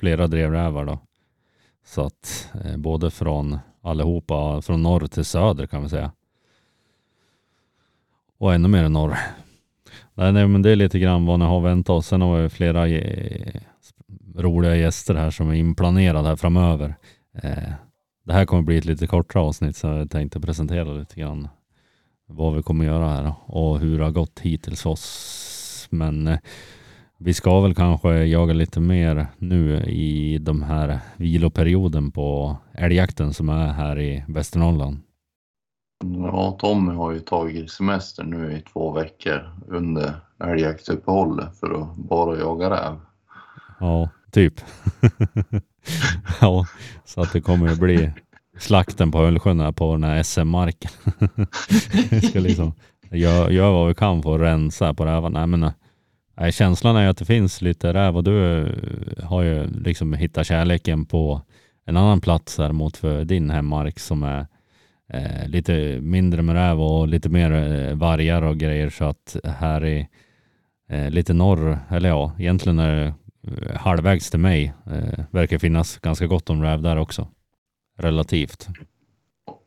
Flera 0.00 0.26
drevrävar 0.26 0.84
då. 0.84 0.98
Så 1.84 2.02
att 2.02 2.50
eh, 2.64 2.76
både 2.76 3.10
från 3.10 3.58
allihopa, 3.82 4.62
från 4.62 4.82
norr 4.82 5.06
till 5.06 5.24
söder 5.24 5.66
kan 5.66 5.82
vi 5.82 5.88
säga. 5.88 6.12
och 8.38 8.54
ännu 8.54 8.68
mer 8.68 8.84
i 8.84 8.88
norr. 8.88 9.16
Nej, 10.14 10.32
nej, 10.32 10.46
men 10.46 10.62
det 10.62 10.70
är 10.70 10.76
lite 10.76 10.98
grann 10.98 11.26
vad 11.26 11.38
ni 11.38 11.44
har 11.44 11.60
väntat 11.60 11.90
oss. 11.90 12.06
Sen 12.06 12.20
har 12.22 12.40
vi 12.40 12.48
flera 12.48 12.88
eh, 12.88 13.60
roliga 14.36 14.76
gäster 14.76 15.14
här 15.14 15.30
som 15.30 15.50
är 15.50 15.54
inplanerade 15.54 16.28
här 16.28 16.36
framöver. 16.36 16.94
Eh, 17.42 17.72
det 18.24 18.32
här 18.32 18.44
kommer 18.44 18.62
bli 18.62 18.78
ett 18.78 18.84
lite 18.84 19.06
kortare 19.06 19.42
avsnitt 19.42 19.76
så 19.76 19.86
jag 19.86 20.10
tänkte 20.10 20.40
presentera 20.40 20.92
lite 20.92 21.20
grann 21.20 21.48
vad 22.26 22.54
vi 22.54 22.62
kommer 22.62 22.84
göra 22.84 23.08
här 23.08 23.34
och 23.46 23.78
hur 23.78 23.98
det 23.98 24.04
har 24.04 24.10
gått 24.10 24.40
hittills 24.40 24.82
för 24.82 24.90
oss. 24.90 25.88
Men 25.90 26.26
eh, 26.26 26.38
vi 27.18 27.34
ska 27.34 27.60
väl 27.60 27.74
kanske 27.74 28.24
jaga 28.24 28.54
lite 28.54 28.80
mer 28.80 29.26
nu 29.38 29.84
i 29.84 30.38
de 30.38 30.62
här 30.62 31.00
viloperioden 31.16 32.10
på 32.10 32.56
älgjakten 32.74 33.34
som 33.34 33.48
är 33.48 33.66
här 33.66 34.00
i 34.00 34.24
Västernorrland. 34.28 34.98
Ja, 36.04 36.56
Tommy 36.60 36.94
har 36.94 37.12
ju 37.12 37.20
tagit 37.20 37.70
semester 37.70 38.24
nu 38.24 38.52
i 38.52 38.60
två 38.72 38.92
veckor 38.92 39.50
under 39.68 40.12
älgjaktsuppehållet 40.44 41.60
för 41.60 41.82
att 41.82 41.96
bara 41.96 42.38
jaga 42.38 42.70
räv. 42.70 43.00
Ja, 43.80 44.08
typ. 44.36 44.60
ja, 46.40 46.66
så 47.04 47.20
att 47.20 47.32
det 47.32 47.40
kommer 47.40 47.72
att 47.72 47.78
bli 47.78 48.10
slakten 48.58 49.12
på 49.12 49.18
Ölsjön 49.18 49.60
här 49.60 49.72
på 49.72 49.92
den 49.92 50.04
här 50.04 50.22
SM-marken. 50.22 50.90
Vi 52.10 52.20
ska 52.28 52.40
liksom 52.40 52.72
göra 53.10 53.50
gör 53.50 53.70
vad 53.70 53.88
vi 53.88 53.94
kan 53.94 54.22
för 54.22 54.34
att 54.34 54.40
rensa 54.40 54.94
på 54.94 55.06
rävarna. 55.06 55.46
Nej, 55.46 55.72
nej, 56.36 56.52
känslan 56.52 56.96
är 56.96 57.08
att 57.08 57.18
det 57.18 57.24
finns 57.24 57.62
lite 57.62 57.94
räv 57.94 58.16
och 58.16 58.24
du 58.24 58.66
eh, 58.66 59.24
har 59.24 59.42
ju 59.42 59.66
liksom 59.66 60.12
hittat 60.12 60.46
kärleken 60.46 61.06
på 61.06 61.42
en 61.86 61.96
annan 61.96 62.20
plats 62.20 62.58
här 62.58 62.72
mot 62.72 62.96
för 62.96 63.24
din 63.24 63.50
hemmark 63.50 63.98
som 63.98 64.22
är 64.22 64.46
eh, 65.12 65.48
lite 65.48 65.98
mindre 66.00 66.42
med 66.42 66.54
räv 66.54 66.80
och 66.80 67.08
lite 67.08 67.28
mer 67.28 67.52
eh, 67.52 67.94
vargar 67.94 68.42
och 68.42 68.56
grejer 68.56 68.90
så 68.90 69.04
att 69.04 69.36
här 69.44 69.84
i 69.84 70.08
eh, 70.90 71.10
lite 71.10 71.34
norr, 71.34 71.78
eller 71.90 72.08
ja, 72.08 72.32
egentligen 72.38 72.78
är 72.78 72.96
det 72.96 73.14
halvvägs 73.74 74.30
till 74.30 74.40
mig. 74.40 74.74
Eh, 74.86 75.24
verkar 75.30 75.58
finnas 75.58 75.98
ganska 75.98 76.26
gott 76.26 76.50
om 76.50 76.62
räv 76.62 76.82
där 76.82 76.96
också. 76.96 77.28
Relativt. 77.98 78.68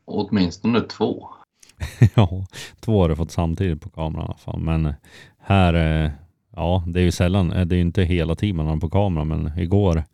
Åtminstone 0.04 0.80
två. 0.80 1.28
ja, 2.14 2.46
två 2.80 3.02
har 3.02 3.08
du 3.08 3.16
fått 3.16 3.30
samtidigt 3.30 3.80
på 3.80 3.90
kameran 3.90 4.24
i 4.24 4.28
alla 4.28 4.36
fall. 4.36 4.60
Men 4.60 4.94
här, 5.38 5.74
eh, 5.74 6.10
ja, 6.56 6.84
det 6.86 7.00
är 7.00 7.04
ju 7.04 7.10
sällan, 7.10 7.52
eh, 7.52 7.66
det 7.66 7.76
är 7.76 7.80
inte 7.80 8.02
hela 8.02 8.34
tiden 8.34 8.66
har 8.66 8.76
på 8.76 8.90
kameran, 8.90 9.28
men 9.28 9.58
igår 9.58 10.04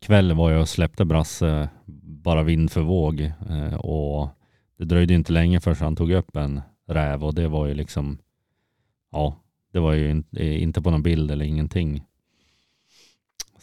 kväll 0.00 0.32
var 0.32 0.50
jag 0.50 0.60
och 0.60 0.68
släppte 0.68 1.04
Brasse 1.04 1.68
bara 2.02 2.42
vind 2.42 2.70
för 2.70 2.80
våg 2.80 3.20
eh, 3.50 3.74
och 3.74 4.28
det 4.78 4.84
dröjde 4.84 5.14
inte 5.14 5.32
länge 5.32 5.60
förrän 5.60 5.76
han 5.80 5.96
tog 5.96 6.12
upp 6.12 6.36
en 6.36 6.60
räv 6.88 7.24
och 7.24 7.34
det 7.34 7.48
var 7.48 7.66
ju 7.66 7.74
liksom, 7.74 8.18
ja, 9.12 9.36
det 9.72 9.78
var 9.78 9.92
ju 9.92 10.22
inte 10.38 10.82
på 10.82 10.90
någon 10.90 11.02
bild 11.02 11.30
eller 11.30 11.44
ingenting. 11.44 12.04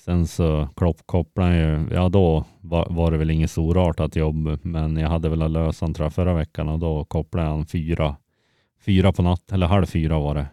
Sen 0.06 0.28
så 0.28 0.70
kopplade 1.06 1.58
jag 1.58 1.80
ju, 1.80 1.88
ja 1.96 2.10
då 2.10 2.46
var, 2.62 2.88
var, 2.90 3.12
det 3.12 3.18
väl 3.18 3.30
inget 3.32 3.52
storartat 3.52 4.16
jobb, 4.16 4.60
men 4.62 4.98
jag 4.98 5.10
hade 5.10 5.30
väl 5.30 5.52
lösa 5.52 5.86
han 5.86 5.94
tror 5.94 6.06
jag 6.06 6.14
förra 6.14 6.34
veckan 6.34 6.70
och 6.70 6.80
då 6.80 7.06
kopplade 7.06 7.48
han 7.48 7.66
fyra, 7.66 8.16
fyra 8.86 9.12
på 9.12 9.22
natt, 9.22 9.52
eller 9.52 9.68
halv 9.68 9.86
fyra 9.86 10.20
var 10.20 10.36
det. 10.36 10.48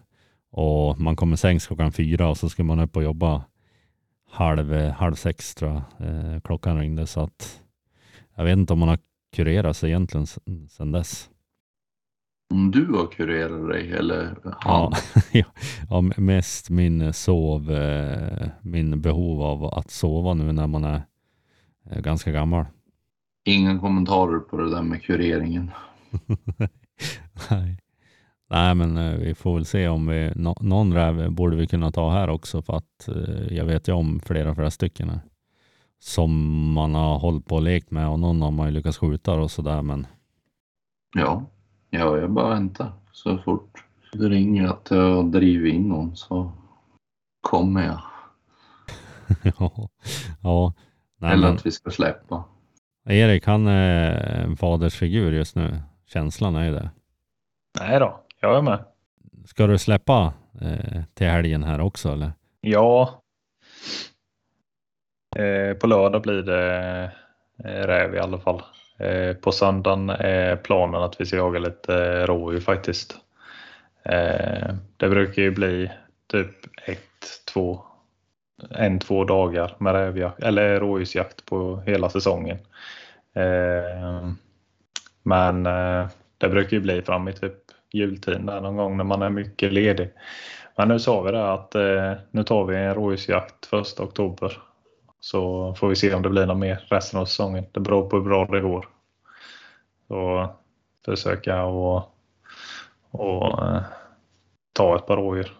Och 0.50 1.00
man 1.00 1.16
kommer 1.16 1.36
sängs 1.36 1.66
klockan 1.66 1.92
fyra 1.92 2.28
och 2.28 2.36
så 2.36 2.48
ska 2.48 2.64
man 2.64 2.80
upp 2.80 2.96
och 2.96 3.02
jobba 3.02 3.44
halv, 4.30 4.74
halv 4.90 5.14
sex 5.14 5.54
tror 5.54 5.70
jag 5.98 6.08
eh, 6.08 6.40
klockan 6.40 6.78
ringde. 6.78 7.06
Så 7.06 7.20
att 7.20 7.60
jag 8.36 8.44
vet 8.44 8.58
inte 8.58 8.72
om 8.72 8.78
man 8.78 8.88
har 8.88 8.98
kurerat 9.32 9.76
sig 9.76 9.90
egentligen 9.90 10.26
sedan 10.68 10.92
dess. 10.92 11.30
Om 12.52 12.70
du 12.70 12.86
har 12.86 13.06
kurerat 13.06 13.68
dig 13.68 13.92
eller 13.92 14.36
han? 14.44 14.92
Ja, 15.32 15.44
ja, 15.88 16.00
mest 16.16 16.70
min 16.70 17.12
sov, 17.12 17.70
eh, 17.70 18.48
min 18.62 19.00
behov 19.00 19.42
av 19.42 19.64
att 19.64 19.90
sova 19.90 20.34
nu 20.34 20.52
när 20.52 20.66
man 20.66 20.84
är 20.84 21.02
eh, 21.90 22.00
ganska 22.00 22.30
gammal. 22.30 22.64
Inga 23.44 23.78
kommentarer 23.78 24.38
på 24.38 24.56
det 24.56 24.70
där 24.70 24.82
med 24.82 25.02
kureringen. 25.02 25.70
Nej. 27.50 27.78
Nej, 28.50 28.74
men 28.74 28.96
eh, 28.96 29.16
vi 29.16 29.34
får 29.34 29.54
väl 29.54 29.64
se 29.64 29.88
om 29.88 30.06
vi, 30.06 30.32
någon 30.60 30.94
räv 30.94 31.30
borde 31.30 31.56
vi 31.56 31.66
kunna 31.66 31.90
ta 31.90 32.10
här 32.10 32.28
också 32.28 32.62
för 32.62 32.76
att 32.76 33.08
jag 33.50 33.64
vet 33.64 33.88
ju 33.88 33.92
om 33.92 34.20
flera, 34.20 34.54
flera 34.54 34.70
stycken 34.70 35.10
här 35.10 35.20
som 35.98 36.32
man 36.72 36.94
har 36.94 37.18
hållit 37.18 37.46
på 37.46 37.54
och 37.54 37.62
lekt 37.62 37.90
med 37.90 38.08
och 38.08 38.18
någon 38.18 38.42
har 38.42 38.50
man 38.50 38.66
ju 38.66 38.72
lyckats 38.72 38.98
skjuta 38.98 39.32
och 39.32 39.50
sådär 39.50 39.82
men. 39.82 40.06
Ja, 41.14 41.51
ja, 41.92 42.18
jag 42.18 42.30
bara 42.30 42.48
väntar 42.48 42.92
så 43.12 43.38
fort 43.38 43.84
det 44.12 44.28
ringer 44.28 44.68
att 44.68 44.90
jag 44.90 45.26
driver 45.26 45.68
in 45.68 45.88
någon 45.88 46.16
så 46.16 46.52
kommer 47.40 47.86
jag. 47.86 48.02
ja, 49.58 49.88
ja. 50.42 50.74
Nej, 51.18 51.32
Eller 51.32 51.46
men... 51.46 51.56
att 51.56 51.66
vi 51.66 51.70
ska 51.70 51.90
släppa. 51.90 52.44
Erik, 53.04 53.46
han 53.46 53.66
är 53.66 54.44
en 54.44 54.56
fadersfigur 54.56 55.32
just 55.32 55.56
nu. 55.56 55.80
Känslan 56.06 56.56
är 56.56 56.64
ju 56.64 56.72
det. 56.72 56.90
Nej 57.80 58.00
då, 58.00 58.20
jag 58.40 58.56
är 58.56 58.62
med. 58.62 58.84
Ska 59.44 59.66
du 59.66 59.78
släppa 59.78 60.32
eh, 60.60 61.02
till 61.14 61.26
helgen 61.26 61.64
här 61.64 61.80
också 61.80 62.12
eller? 62.12 62.32
Ja, 62.60 63.22
Eh, 65.36 65.74
på 65.74 65.86
lördag 65.86 66.22
blir 66.22 66.42
det 66.42 67.02
eh, 67.64 67.86
räv 67.86 68.14
i 68.14 68.18
alla 68.18 68.38
fall. 68.38 68.62
Eh, 69.02 69.34
på 69.36 69.52
söndagen 69.52 70.10
är 70.10 70.56
planen 70.56 71.02
att 71.02 71.20
vi 71.20 71.26
ska 71.26 71.36
jaga 71.36 71.58
lite 71.58 71.94
eh, 71.94 72.26
rådjur 72.26 72.60
faktiskt. 72.60 73.16
Eh, 74.02 74.74
det 74.96 75.08
brukar 75.08 75.42
ju 75.42 75.50
bli 75.50 75.90
typ 76.26 76.50
ett, 76.86 77.44
två, 77.52 77.80
en, 78.70 78.98
två 78.98 79.24
dagar 79.24 79.76
med 79.78 79.92
rävjakt, 79.92 80.42
eller 80.42 80.80
rådjursjakt 80.80 81.46
på 81.46 81.82
hela 81.86 82.10
säsongen. 82.10 82.58
Men 85.22 85.62
det 86.38 86.48
brukar 86.48 86.76
ju 86.76 86.80
bli 86.80 87.02
fram 87.02 87.28
i 87.28 87.32
typ 87.32 87.54
jultiden 87.92 88.46
där 88.46 88.60
någon 88.60 88.76
gång 88.76 88.96
när 88.96 89.04
man 89.04 89.22
är 89.22 89.30
mycket 89.30 89.72
ledig. 89.72 90.10
Men 90.76 90.88
nu 90.88 90.98
sa 90.98 91.22
vi 91.22 91.32
det 91.32 91.52
att 91.52 91.74
nu 92.30 92.42
tar 92.44 92.64
vi 92.64 92.76
en 92.76 92.94
rådjursjakt 92.94 93.66
första 93.66 94.02
oktober 94.02 94.58
så 95.20 95.74
får 95.74 95.88
vi 95.88 95.96
se 95.96 96.14
om 96.14 96.22
det 96.22 96.28
blir 96.28 96.46
något 96.46 96.58
mer 96.58 96.86
resten 96.88 97.20
av 97.20 97.24
säsongen. 97.24 97.64
Det 97.72 97.80
beror 97.80 98.08
på 98.08 98.16
hur 98.16 98.24
bra 98.24 98.46
det 98.46 98.60
går. 98.60 98.88
Så 100.12 100.50
försöka 101.04 101.64
och, 101.64 102.14
och 103.10 103.66
eh, 103.66 103.82
ta 104.72 104.96
ett 104.96 105.06
par 105.06 105.16
rådjur. 105.16 105.52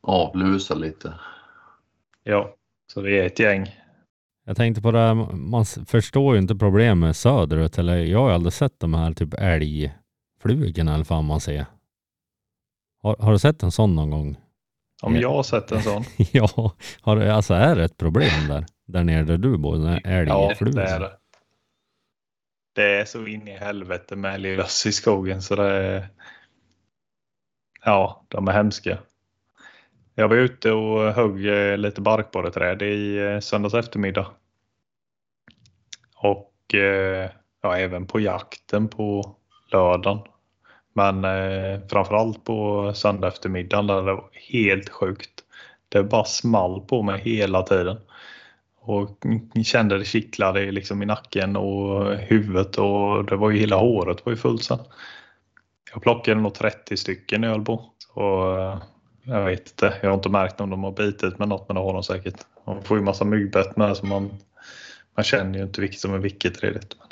Avlusa 0.00 0.74
lite. 0.74 1.14
Ja, 2.22 2.54
så 2.92 3.00
vi 3.00 3.18
är 3.18 3.26
ett 3.26 3.38
gäng. 3.38 3.66
Jag 4.46 4.56
tänkte 4.56 4.82
på 4.82 4.90
det 4.90 4.98
här, 4.98 5.14
man 5.34 5.64
förstår 5.64 6.34
ju 6.34 6.40
inte 6.40 6.54
problemet 6.54 7.16
söderut. 7.16 7.78
Eller 7.78 7.96
jag 7.96 8.18
har 8.18 8.30
aldrig 8.30 8.52
sett 8.52 8.80
de 8.80 8.94
här 8.94 9.12
typ 9.12 9.34
älgflugorna 9.34 10.94
eller 10.94 11.06
vad 11.08 11.24
man 11.24 11.40
ser. 11.40 11.66
Har, 13.02 13.16
har, 13.18 13.32
du 13.32 13.38
sett 13.38 13.62
en 13.62 13.70
sån 13.70 13.94
någon 13.94 14.10
gång? 14.10 14.36
Om 15.02 15.16
jag 15.16 15.30
har 15.30 15.42
sett 15.42 15.72
en 15.72 15.82
sån? 15.82 16.04
ja, 16.32 16.72
har, 17.00 17.16
alltså 17.16 17.54
är 17.54 17.76
det 17.76 17.84
ett 17.84 17.96
problem 17.96 18.48
där? 18.48 18.66
Där 18.86 19.04
nere 19.04 19.22
där 19.22 19.38
du 19.38 19.58
bor? 19.58 19.88
Älgflugan? 20.04 20.56
Ja, 20.76 20.82
det 20.82 20.90
är 20.90 21.00
det. 21.00 21.12
Det 22.78 23.00
är 23.00 23.04
så 23.04 23.26
in 23.26 23.48
i 23.48 23.56
helvete 23.56 24.16
med 24.16 24.34
älglöss 24.34 24.86
i 24.86 24.92
skogen 24.92 25.42
så 25.42 25.56
det 25.56 25.72
är... 25.72 26.08
Ja, 27.84 28.24
de 28.28 28.48
är 28.48 28.52
hemska. 28.52 28.98
Jag 30.14 30.28
var 30.28 30.36
ute 30.36 30.72
och 30.72 31.12
högg 31.12 31.46
eh, 31.46 31.76
lite 31.76 32.00
barkborreträd 32.00 32.82
i 32.82 33.16
eh, 33.16 33.40
söndags 33.40 33.74
eftermiddag. 33.74 34.26
Och 36.16 36.74
eh, 36.74 37.30
ja, 37.62 37.76
även 37.76 38.06
på 38.06 38.20
jakten 38.20 38.88
på 38.88 39.36
lördagen. 39.72 40.18
Men 40.92 41.24
eh, 41.24 41.80
framförallt 41.88 42.44
på 42.44 42.92
söndag 42.94 43.28
eftermiddagen 43.28 43.86
där 43.86 43.96
det 43.96 44.02
var 44.02 44.30
helt 44.32 44.88
sjukt. 44.88 45.44
Det 45.88 46.02
bara 46.02 46.24
small 46.24 46.80
på 46.80 47.02
mig 47.02 47.20
hela 47.20 47.62
tiden 47.62 47.98
och 48.88 49.10
kände 49.64 49.98
det 49.98 50.04
kittlade 50.04 50.70
liksom 50.72 51.02
i 51.02 51.06
nacken 51.06 51.56
och 51.56 52.14
huvudet 52.16 52.76
och 52.76 53.24
det 53.24 53.36
var 53.36 53.50
ju 53.50 53.58
hela 53.58 53.76
håret 53.76 54.26
var 54.26 54.32
ju 54.32 54.36
fullt 54.36 54.62
sen. 54.62 54.78
Jag 55.92 56.02
plockade 56.02 56.40
nog 56.40 56.54
30 56.54 56.96
stycken 56.96 57.44
i 57.44 57.46
Ölbo. 57.46 57.80
Så 57.98 58.56
eh, 58.58 58.82
jag 59.22 59.44
vet 59.44 59.68
inte, 59.70 59.94
jag 60.02 60.08
har 60.08 60.14
inte 60.14 60.28
märkt 60.28 60.60
om 60.60 60.70
de 60.70 60.84
har 60.84 60.92
bitit 60.92 61.38
med 61.38 61.48
något 61.48 61.68
men 61.68 61.74
det 61.74 61.80
har 61.80 61.92
de 61.92 62.02
säkert. 62.02 62.36
Man 62.66 62.82
får 62.82 62.96
ju 62.96 63.02
massa 63.02 63.24
myggbett 63.24 63.76
med 63.76 63.96
så 63.96 64.06
man, 64.06 64.30
man 65.16 65.24
känner 65.24 65.58
ju 65.58 65.64
inte 65.64 65.80
vilket 65.80 66.00
som 66.00 66.14
är 66.14 66.18
vilket 66.18 66.62
redigt. 66.62 66.96
Men, 66.98 67.08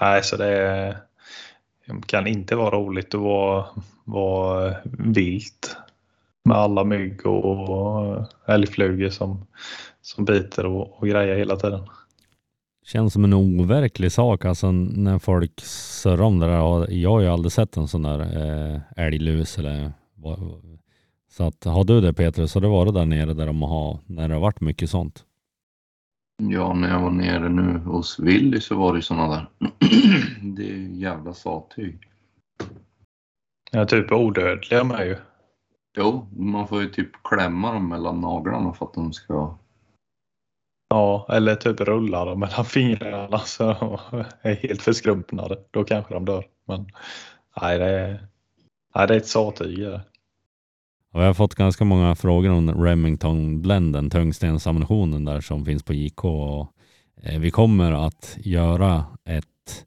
nej, 0.00 0.22
så 0.22 0.36
det 0.36 0.96
kan 2.06 2.26
inte 2.26 2.56
vara 2.56 2.76
roligt 2.76 3.14
att 3.14 3.20
vara, 3.20 3.66
vara 4.04 4.74
vilt 4.98 5.76
med 6.44 6.56
alla 6.56 6.84
mygg 6.84 7.26
och 7.26 8.26
älgflugor 8.46 9.08
som, 9.08 9.46
som 10.02 10.24
biter 10.24 10.66
och, 10.66 10.98
och 10.98 11.08
grejer 11.08 11.36
hela 11.36 11.56
tiden. 11.56 11.80
Känns 12.84 13.12
som 13.12 13.24
en 13.24 13.34
overklig 13.34 14.12
sak 14.12 14.44
alltså 14.44 14.72
när 14.72 15.18
folk 15.18 15.60
surrar 15.60 16.22
om 16.22 16.38
det 16.38 16.46
där. 16.46 16.90
Jag 16.92 17.10
har 17.10 17.20
ju 17.20 17.28
aldrig 17.28 17.52
sett 17.52 17.76
en 17.76 17.88
sån 17.88 18.02
där 18.02 18.20
eh, 18.20 18.80
älglus 18.96 19.58
eller 19.58 19.92
vad. 20.14 20.38
Så 21.30 21.44
att 21.44 21.64
har 21.64 21.84
du 21.84 22.00
det 22.00 22.12
Petrus, 22.12 22.54
har 22.54 22.60
du 22.60 22.68
varit 22.68 22.94
där 22.94 23.06
nere 23.06 23.34
där 23.34 23.46
de 23.46 23.62
har, 23.62 23.98
när 24.06 24.28
det 24.28 24.34
har 24.34 24.40
varit 24.40 24.60
mycket 24.60 24.90
sånt? 24.90 25.24
Ja, 26.42 26.74
när 26.74 26.88
jag 26.88 27.00
var 27.00 27.10
nere 27.10 27.48
nu 27.48 27.78
hos 27.78 28.18
Willy 28.18 28.60
så 28.60 28.76
var 28.76 28.94
det 28.96 29.02
sådana 29.02 29.28
där. 29.28 29.46
det 30.42 30.62
är 30.62 30.76
ju 30.76 30.94
jävla 30.94 31.34
sattyg. 31.34 31.98
Ja, 33.70 33.86
typ 33.86 34.12
odödliga 34.12 34.84
med 34.84 35.06
ju. 35.06 35.16
Jo, 35.96 36.26
man 36.36 36.68
får 36.68 36.82
ju 36.82 36.88
typ 36.88 37.10
klämma 37.24 37.72
dem 37.72 37.88
mellan 37.88 38.20
naglarna 38.20 38.72
för 38.72 38.86
att 38.86 38.94
de 38.94 39.12
ska... 39.12 39.58
Ja, 40.90 41.26
eller 41.28 41.54
typ 41.54 41.80
rullar 41.80 42.26
dem 42.26 42.40
mellan 42.40 42.64
fingrarna 42.64 43.38
så 43.38 43.70
är 44.42 44.54
helt 44.54 44.82
förskrumpnade. 44.82 45.58
Då 45.70 45.84
kanske 45.84 46.14
de 46.14 46.24
dör. 46.24 46.44
Men 46.66 46.86
nej, 47.60 47.78
det 47.78 47.84
är, 47.84 48.26
nej, 48.94 49.06
det 49.06 49.14
är 49.14 49.18
ett 49.18 49.26
sattyg. 49.26 49.78
Vi. 49.78 50.00
Och 51.12 51.22
jag 51.22 51.26
har 51.26 51.34
fått 51.34 51.54
ganska 51.54 51.84
många 51.84 52.14
frågor 52.14 52.50
om 52.50 52.84
Remington-blenden, 52.84 54.10
tungstensammunitionen 54.10 55.24
där 55.24 55.40
som 55.40 55.64
finns 55.64 55.82
på 55.82 55.94
JK. 55.94 56.24
Och 56.24 56.66
eh, 57.22 57.40
vi 57.40 57.50
kommer 57.50 57.92
att 58.06 58.36
göra 58.40 59.04
ett 59.24 59.86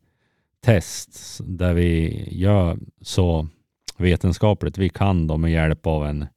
test 0.65 1.39
där 1.43 1.73
vi 1.73 2.23
gör 2.31 2.77
så 3.01 3.47
vetenskapligt 3.97 4.77
vi 4.77 4.89
kan 4.89 5.27
då 5.27 5.37
med 5.37 5.51
hjälp 5.51 5.87
av 5.87 6.05
en 6.05 6.27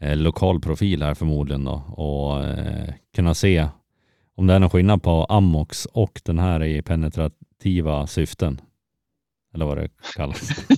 eh, 0.00 0.16
lokal 0.16 0.60
profil 0.60 1.02
här 1.02 1.14
förmodligen 1.14 1.64
då 1.64 1.82
och 1.88 2.44
eh, 2.44 2.94
kunna 3.14 3.34
se 3.34 3.68
om 4.38 4.46
det 4.46 4.54
är 4.54 4.58
någon 4.58 4.70
skillnad 4.70 5.02
på 5.02 5.24
Amox 5.24 5.86
och 5.86 6.20
den 6.24 6.38
här 6.38 6.62
i 6.64 6.82
penetrativa 6.82 8.06
syften. 8.06 8.60
Eller 9.54 9.66
vad 9.66 9.76
det 9.76 9.88
kallas. 10.16 10.50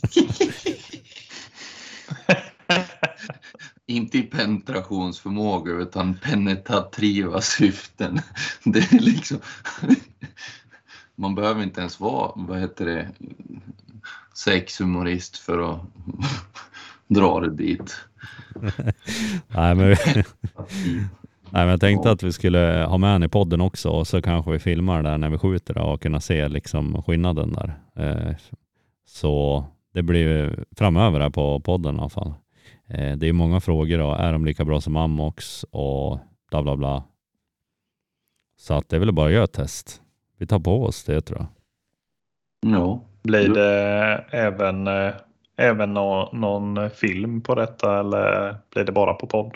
Inte 3.87 4.19
i 4.19 4.23
penetrationsförmåga 4.23 5.73
utan 5.73 6.15
penetrativa 6.15 7.41
syften. 7.41 8.21
Det 8.65 8.93
är 8.93 9.01
liksom... 9.01 9.39
Man 11.15 11.35
behöver 11.35 11.63
inte 11.63 11.81
ens 11.81 12.01
vara, 12.01 12.33
vad 12.37 12.61
heter 12.61 12.87
det, 12.87 13.09
sexhumorist 14.35 15.37
för 15.39 15.73
att 15.73 15.81
dra 17.09 17.41
det 17.41 17.51
dit. 17.51 17.97
Nej, 19.49 19.75
men, 19.75 19.97
nej, 21.53 21.63
men 21.63 21.69
jag 21.69 21.81
tänkte 21.81 22.11
att 22.11 22.23
vi 22.23 22.33
skulle 22.33 22.87
ha 22.89 22.99
med 22.99 23.13
henne 23.13 23.27
i 23.27 23.29
podden 23.29 23.61
också 23.61 23.91
och 23.91 24.07
så 24.07 24.23
kanske 24.23 24.51
vi 24.51 24.59
filmar 24.59 25.03
där 25.03 25.19
när 25.19 25.31
vi 25.31 25.39
skjuter 25.39 25.79
och 25.79 26.03
kunna 26.03 26.21
se 26.21 26.49
liksom 26.49 27.03
skillnaden 27.03 27.53
där. 27.53 27.73
Eh, 27.97 28.35
Så 29.07 29.65
det 29.95 30.03
blir 30.03 30.21
ju 30.29 30.65
framöver 30.77 31.21
här 31.21 31.31
på 31.31 31.61
podden 31.61 31.97
i 31.97 31.99
alla 31.99 32.09
fall. 32.09 32.33
Eh, 32.89 33.17
Det 33.17 33.29
är 33.29 33.33
många 33.33 33.61
frågor 33.61 33.99
då. 33.99 34.13
Är 34.15 34.33
de 34.33 34.45
lika 34.45 34.65
bra 34.65 34.81
som 34.81 34.97
Amox 34.97 35.65
och 35.71 36.19
bla 36.51 36.63
bla 36.63 36.77
bla. 36.77 37.03
Så 38.59 38.75
att 38.75 38.89
det 38.89 38.97
är 38.97 39.01
väl 39.01 39.13
bara 39.13 39.27
att 39.27 39.33
göra 39.33 39.45
ett 39.45 39.53
test. 39.53 40.03
Vi 40.39 40.47
tar 40.47 40.59
på 40.59 40.85
oss 40.85 41.05
det 41.05 41.21
tror 41.21 41.39
jag. 41.39 41.47
Ja, 42.73 43.01
Blir 43.23 43.49
det 43.55 44.25
även, 44.31 44.87
eh, 44.87 45.13
även 45.57 45.95
nå- 45.95 46.31
någon 46.33 46.91
film 46.91 47.41
på 47.41 47.55
detta 47.55 48.01
eller 48.01 48.57
blir 48.73 48.85
det 48.85 48.93
bara 48.93 49.15
på 49.15 49.27
podd? 49.27 49.55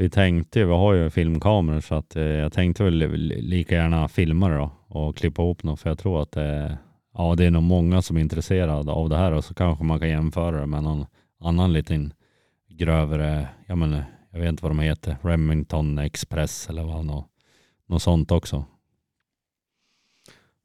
Vi 0.00 0.10
tänkte, 0.10 0.64
vi 0.64 0.72
har 0.72 0.94
ju 0.94 1.10
filmkameror 1.10 1.80
så 1.80 1.94
att 1.94 2.16
eh, 2.16 2.22
jag 2.22 2.52
tänkte 2.52 2.84
väl 2.84 2.94
li- 2.94 3.42
lika 3.42 3.74
gärna 3.74 4.08
filma 4.08 4.48
det 4.48 4.56
då 4.56 4.70
och 4.88 5.16
klippa 5.16 5.42
ihop 5.42 5.62
något 5.62 5.80
för 5.80 5.90
jag 5.90 5.98
tror 5.98 6.22
att 6.22 6.32
det, 6.32 6.78
ja, 7.14 7.34
det 7.34 7.44
är 7.44 7.50
nog 7.50 7.62
många 7.62 8.02
som 8.02 8.16
är 8.16 8.20
intresserade 8.20 8.92
av 8.92 9.08
det 9.08 9.16
här 9.16 9.32
och 9.32 9.44
så 9.44 9.54
kanske 9.54 9.84
man 9.84 9.98
kan 10.00 10.08
jämföra 10.08 10.60
det 10.60 10.66
med 10.66 10.82
någon 10.82 11.06
annan 11.40 11.72
liten 11.72 12.12
grövre, 12.68 13.48
jag 13.66 13.78
menar, 13.78 14.04
jag 14.30 14.40
vet 14.40 14.48
inte 14.48 14.62
vad 14.62 14.70
de 14.70 14.78
heter, 14.78 15.16
Remington 15.22 15.98
Express 15.98 16.68
eller 16.68 16.84
vad, 16.84 17.04
något, 17.04 17.26
något 17.86 18.02
sånt 18.02 18.30
också. 18.30 18.64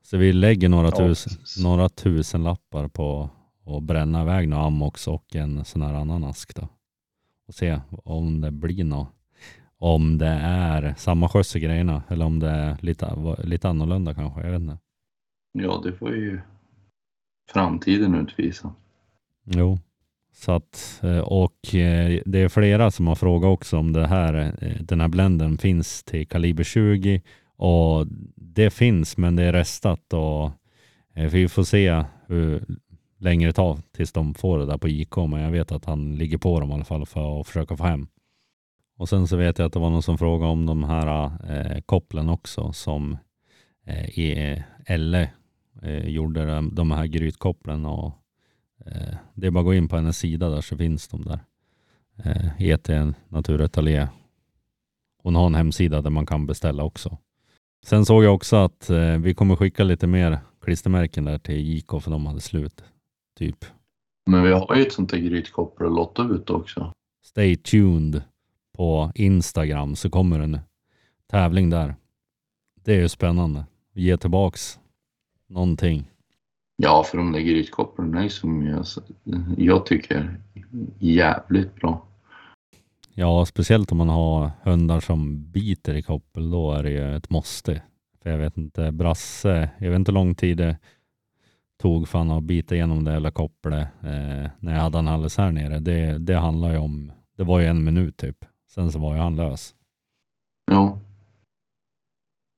Så 0.04 0.18
vi 0.18 0.34
lägger 0.34 0.70
några, 0.70 0.88
Ja, 0.88 0.92
tusen, 0.98 1.64
några 1.64 1.90
tusen 1.90 2.44
lappar 2.44 2.88
på 2.88 3.30
att 3.66 3.84
bränna 3.84 4.22
iväg 4.22 4.50
några 4.50 4.64
Amox 4.64 5.08
och 5.08 5.36
en 5.36 5.66
sån 5.66 5.82
här 5.82 5.94
annan 5.94 6.24
ask 6.24 6.56
då. 6.56 6.68
Och 7.48 7.54
se 7.54 7.80
om 8.04 8.42
det 8.42 8.52
blir 8.52 8.84
något 8.84 9.08
om 9.80 10.18
det 10.18 10.40
är 10.42 10.94
samma 10.98 11.30
skjuts 11.30 11.56
i 11.56 11.60
grejerna 11.60 12.04
eller 12.08 12.26
om 12.26 12.40
det 12.40 12.50
är 12.50 12.78
lite, 12.82 13.36
lite 13.44 13.70
annorlunda 13.70 14.14
kanske. 14.14 14.42
Jag 14.42 14.52
vet 14.52 14.62
inte. 14.62 14.78
ja 15.54 15.82
det 15.84 15.94
får 15.94 16.16
ju 16.16 16.40
framtiden 17.54 18.16
utvisa. 18.16 18.74
Jo, 19.46 19.80
så 20.34 20.52
att 20.52 21.00
eh, 21.04 21.20
och 21.20 21.76
eh, 21.76 22.22
det 22.26 22.40
är 22.40 22.50
flera 22.50 22.92
som 22.92 23.08
har 23.08 23.16
frågat 23.16 23.48
också 23.48 23.78
om 23.78 23.94
det 23.94 24.08
här, 24.08 24.54
eh, 24.62 24.82
den 24.82 25.02
här 25.02 25.08
blenden 25.08 25.58
finns 25.58 26.04
till 26.04 26.28
kaliber 26.28 26.64
20 26.64 27.22
och 27.58 28.08
det 28.36 28.70
finns 28.70 29.18
men 29.18 29.36
det 29.36 29.44
är 29.44 29.54
restat 29.54 30.14
och 30.14 30.52
vi 31.32 31.48
får 31.48 31.64
se 31.64 32.04
hur 32.28 32.66
länge 33.20 33.48
det 33.48 33.54
tar 33.54 33.78
tills 33.92 34.12
de 34.12 34.34
får 34.34 34.60
det 34.60 34.66
där 34.66 34.78
på 34.78 34.88
IK 34.88 35.18
men 35.18 35.42
jag 35.42 35.52
vet 35.52 35.72
att 35.72 35.86
han 35.86 36.16
ligger 36.16 36.38
på 36.38 36.60
dem 36.60 36.72
i 36.72 36.74
alla 36.74 36.86
fall 36.86 37.06
för 37.06 37.42
att 37.42 37.48
försöka 37.48 37.78
få 37.78 37.84
hem. 37.84 38.08
Och 38.98 39.10
sen 39.10 39.28
så 39.28 39.38
vet 39.38 39.60
jag 39.60 39.66
att 39.66 39.74
det 39.74 39.80
var 39.80 39.90
någon 39.90 40.04
som 40.04 40.18
frågade 40.18 40.52
om 40.52 40.66
de 40.66 40.84
här 40.84 41.32
eh, 41.50 41.82
kopplen 41.82 42.30
också 42.30 42.74
som 42.74 43.18
eh, 43.86 44.60
Elle 44.86 45.30
eh, 45.82 46.10
gjorde 46.10 46.70
de, 46.72 46.92
här 46.92 47.06
grytkopplen 47.06 47.86
och 47.86 48.12
eh, 48.86 49.16
det 49.34 49.48
är 49.48 49.52
bara 49.52 49.60
att 49.60 49.66
gå 49.66 49.74
in 49.74 49.88
på 49.88 49.96
hennes 49.96 50.18
sida 50.18 50.50
där 50.50 50.62
så 50.62 50.78
finns 50.78 51.08
de 51.08 51.26
där. 51.26 51.40
Eh, 52.24 52.62
ET 52.62 52.90
Naturateljé. 53.28 54.08
Hon 55.24 55.36
har 55.36 55.46
en 55.46 55.56
hemsida 55.56 56.02
där 56.02 56.10
man 56.10 56.26
kan 56.26 56.48
beställa 56.48 56.84
också. 56.84 57.18
Sen 57.86 58.06
såg 58.06 58.24
jag 58.24 58.36
också 58.36 58.56
att 58.56 58.90
eh, 58.90 59.18
vi 59.18 59.34
kommer 59.34 59.56
skicka 59.56 59.84
lite 59.84 60.08
mer 60.08 60.40
klistermärken 60.62 61.26
där 61.26 61.38
till 61.38 61.56
JK 61.56 62.02
för 62.02 62.12
de 62.12 62.26
hade 62.26 62.42
slut. 62.42 62.84
Typ. 63.38 63.66
Men 64.26 64.44
vi 64.44 64.52
har 64.52 64.76
ju 64.76 64.82
ett 64.82 64.94
sånt 64.94 65.10
där 65.10 65.18
grytkoppel 65.18 65.88
att 65.88 65.94
lotta 65.94 66.24
ut 66.24 66.50
också. 66.50 66.92
Stay 67.24 67.56
tuned 67.56 68.22
på 68.76 69.12
Instagram 69.16 69.96
så 69.96 70.10
kommer 70.10 70.40
en 70.40 70.60
tävling 71.28 71.70
där. 71.70 71.96
Det 72.84 72.94
är 72.96 73.00
ju 73.00 73.10
spännande. 73.10 73.66
Ge 73.94 74.18
tillbaks 74.18 74.80
någonting. 75.48 76.12
Ja, 76.78 77.04
för 77.04 77.18
de 77.18 77.32
där 77.32 77.40
grytkopplen 77.40 78.16
är 78.16 78.30
som 78.30 78.66
jag, 78.66 78.86
jag 79.58 79.86
tycker 79.86 80.40
jävligt 81.00 81.76
bra. 81.76 82.08
Ja, 83.14 83.46
speciellt 83.46 83.92
om 83.92 83.98
man 83.98 84.10
har 84.10 84.52
hundar 84.64 85.00
som 85.00 85.52
biter 85.52 85.94
i 85.94 86.02
koppel, 86.02 86.50
då 86.50 86.72
är 86.72 86.84
det 86.84 86.90
ju 86.90 87.16
ett 87.16 87.30
måste. 87.30 87.82
För 88.24 88.30
jag 88.30 88.38
vet 88.38 88.58
inte, 88.58 88.92
Brasse, 88.92 89.70
jag 89.78 89.90
vet 89.90 90.00
inte 90.00 90.12
hur 90.12 90.14
lång 90.14 90.36
tid 90.36 90.58
det 90.58 90.78
tog 91.78 92.08
för 92.08 92.18
han 92.18 92.32
att 92.32 92.44
bita 92.44 92.76
igenom 92.76 93.04
det 93.04 93.14
eller 93.14 93.32
kopplet 93.32 93.88
eh, 94.02 94.50
när 94.60 94.74
jag 94.74 94.82
hade 94.82 94.98
han 94.98 95.08
alldeles 95.08 95.38
här 95.38 95.52
nere. 95.52 95.80
Det, 95.80 96.18
det 96.18 96.36
handlar 96.36 96.72
ju 96.72 96.78
om, 96.78 97.12
det 97.38 97.44
var 97.44 97.60
ju 97.60 97.66
en 97.66 97.84
minut 97.84 98.18
typ. 98.18 98.46
Sen 98.76 98.92
så 98.92 99.00
var 99.00 99.14
ju 99.14 99.20
han 99.20 99.36
lös. 99.36 99.76
Jo. 100.72 101.00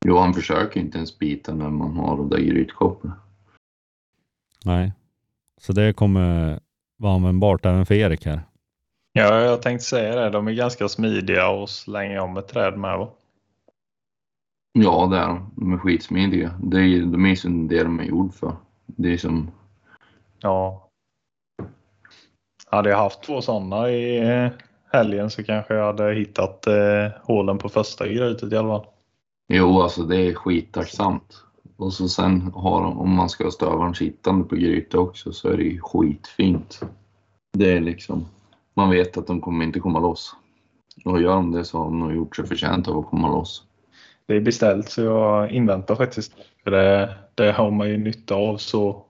Jo, 0.06 0.18
han 0.18 0.34
försöker 0.34 0.80
inte 0.80 0.98
ens 0.98 1.20
bita 1.20 1.54
när 1.54 1.70
man 1.70 1.98
har 1.98 2.18
de 2.18 2.30
där 2.30 2.38
grytkopplen. 2.38 3.14
Nej, 4.66 4.94
så 5.58 5.74
det 5.74 5.94
kommer 5.94 6.60
vara 6.98 7.14
användbart 7.14 7.66
även 7.66 7.86
för 7.86 7.96
Erik 7.96 8.26
här. 8.26 8.42
Ja, 9.14 9.40
jag 9.42 9.62
tänkte 9.62 9.86
säga 9.86 10.16
det. 10.16 10.30
De 10.30 10.48
är 10.48 10.54
ganska 10.54 10.90
smidiga 10.90 11.50
och 11.50 11.70
slänga 11.70 12.22
om 12.22 12.38
ett 12.38 12.48
träd 12.48 12.78
med. 12.78 12.98
Va? 12.98 13.10
Ja, 14.72 15.08
det 15.12 15.18
är 15.18 15.28
de. 15.28 15.52
De 15.56 15.74
är 15.74 15.78
skitsmidiga. 15.78 16.60
Det 16.64 16.78
är, 16.78 17.02
de 17.02 17.26
är 17.26 17.36
som 17.36 17.68
det 17.68 17.84
de 17.84 18.00
är 18.00 18.04
gjord 18.04 18.34
för. 18.34 18.56
Det 18.86 19.14
är 19.14 19.18
som, 19.18 19.52
Ja. 20.40 20.90
Hade 22.66 22.90
jag 22.90 22.98
haft 22.98 23.24
två 23.24 23.42
sådana 23.42 23.90
i 23.90 24.18
eh, 24.18 24.52
helgen 24.92 25.30
så 25.30 25.44
kanske 25.44 25.74
jag 25.74 25.86
hade 25.86 26.14
hittat 26.14 26.68
eh, 26.68 27.08
hålen 27.24 27.58
på 27.58 27.70
första 27.70 28.08
grytet 28.08 28.54
i 28.54 28.58
alla 28.58 28.68
fall. 28.68 28.86
jo 29.50 29.82
alltså 29.82 30.04
det 30.04 30.18
är 30.18 30.34
skittacksamt. 30.34 31.44
Och 31.78 31.94
så 31.94 32.10
sen 32.10 32.52
har 32.56 32.84
de, 32.84 33.00
om 33.00 33.16
man 33.16 33.30
ska 33.30 33.44
ha 33.44 33.52
stövaren 33.52 33.96
sittande 33.96 34.46
på 34.46 34.56
gryta 34.56 35.00
också 35.00 35.32
så 35.32 35.50
är 35.50 35.58
det 35.58 35.64
ju 35.64 35.80
skitfint. 35.82 36.82
Det 37.54 37.74
är 37.74 37.80
liksom, 37.80 38.26
man 38.74 38.90
vet 38.90 39.18
att 39.18 39.28
de 39.28 39.42
kommer 39.42 39.66
inte 39.66 39.80
komma 39.80 40.00
loss. 40.00 40.36
Och 41.06 41.22
gör 41.22 41.36
de 41.36 41.52
det 41.52 41.66
så 41.66 41.78
har 41.78 41.86
de 41.86 42.00
nog 42.00 42.16
gjort 42.16 42.36
sig 42.36 42.48
förtjänt 42.48 42.88
av 42.88 42.98
att 42.98 43.06
komma 43.06 43.30
loss. 43.30 43.64
Det 44.26 44.36
är 44.36 44.42
beställt 44.42 44.90
så 44.90 45.02
jag 45.02 45.52
inväntar 45.52 45.96
faktiskt. 45.96 46.34
För 46.64 46.72
det, 46.72 47.16
det 47.36 47.52
har 47.52 47.72
man 47.72 47.90
ju 47.90 47.98
nytta 47.98 48.36
av 48.36 48.58
så 48.58 49.06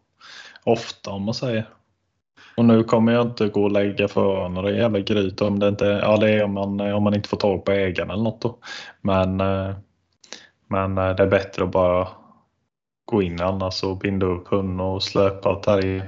ofta 0.63 1.11
om 1.11 1.23
man 1.23 1.33
säger. 1.33 1.69
Och 2.57 2.65
nu 2.65 2.83
kommer 2.83 3.11
jag 3.13 3.25
inte 3.27 3.47
gå 3.47 3.63
och 3.63 3.71
lägga 3.71 4.07
för 4.07 4.49
några 4.49 4.71
jävla 4.71 4.99
gryt 4.99 5.41
om 5.41 5.59
det 5.59 5.67
inte, 5.67 5.85
ja 5.85 6.17
det 6.17 6.29
är 6.29 6.43
om 6.43 6.53
man, 6.53 6.81
om 6.81 7.03
man 7.03 7.13
inte 7.13 7.29
får 7.29 7.37
tag 7.37 7.65
på 7.65 7.71
ägaren 7.71 8.09
eller 8.11 8.23
något 8.23 8.41
då. 8.41 8.59
Men 9.01 9.41
eh, 9.41 9.75
Men 10.69 10.97
eh, 10.97 11.15
det 11.15 11.23
är 11.23 11.27
bättre 11.27 11.63
att 11.63 11.71
bara 11.71 12.07
gå 13.05 13.21
in 13.21 13.41
annars 13.41 13.83
och 13.83 13.97
binda 13.97 14.25
upp 14.25 14.47
hunden 14.47 14.79
och 14.79 15.03
släpa 15.03 15.55
terriern. 15.55 16.07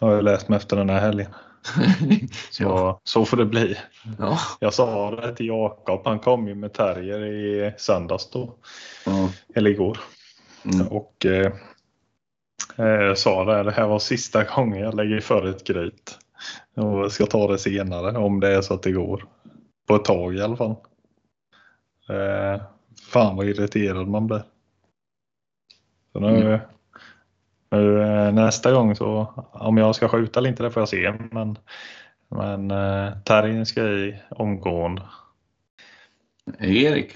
Har 0.00 0.14
jag 0.14 0.24
lärt 0.24 0.48
mig 0.48 0.56
efter 0.56 0.76
den 0.76 0.90
här 0.90 1.00
helgen. 1.00 1.34
Så, 2.50 2.62
ja. 2.62 3.00
så 3.04 3.24
får 3.24 3.36
det 3.36 3.44
bli. 3.44 3.76
Ja. 4.18 4.38
Jag 4.60 4.74
sa 4.74 5.10
det 5.10 5.36
till 5.36 5.46
Jakob, 5.46 6.00
han 6.04 6.18
kom 6.18 6.48
ju 6.48 6.54
med 6.54 6.72
terrier 6.72 7.24
i 7.24 7.74
söndags 7.78 8.30
då, 8.30 8.54
Ja. 9.06 9.28
eller 9.54 9.70
igår. 9.70 9.98
Mm. 10.64 10.86
Och 10.88 11.26
eh, 11.26 11.52
eh, 12.78 13.14
sa 13.14 13.44
det, 13.44 13.62
det 13.62 13.70
här 13.72 13.86
var 13.86 13.98
sista 13.98 14.44
gången 14.44 14.80
jag 14.80 14.94
lägger 14.94 15.20
för 15.20 15.46
ett 15.46 15.64
gryt. 15.66 16.18
Och 16.74 16.98
jag 16.98 17.12
ska 17.12 17.26
ta 17.26 17.48
det 17.52 17.58
senare 17.58 18.18
om 18.18 18.40
det 18.40 18.48
är 18.48 18.60
så 18.62 18.74
att 18.74 18.82
det 18.82 18.92
går. 18.92 19.24
På 19.88 19.94
ett 19.96 20.04
tag 20.04 20.34
i 20.34 20.42
alla 20.42 20.56
fall. 20.56 20.74
Eh, 22.08 22.62
fan 23.12 23.36
vad 23.36 23.46
irriterad 23.46 24.08
man 24.08 24.26
blir. 24.26 24.42
Så 26.12 26.20
nu, 26.20 26.28
Mm. 26.28 26.60
nu 27.70 28.02
eh, 28.02 28.32
nästa 28.32 28.72
gång 28.72 28.96
så, 28.96 29.34
om 29.52 29.76
jag 29.76 29.94
ska 29.94 30.08
skjuta 30.08 30.40
eller 30.40 30.50
inte 30.50 30.62
det 30.62 30.70
får 30.70 30.80
jag 30.80 30.88
se. 30.88 31.14
Men, 31.30 31.58
men 32.28 32.70
eh, 32.70 33.18
terriern 33.24 33.66
ska 33.66 33.82
i 33.82 34.18
omgående. 34.30 35.02
Erik, 36.58 37.12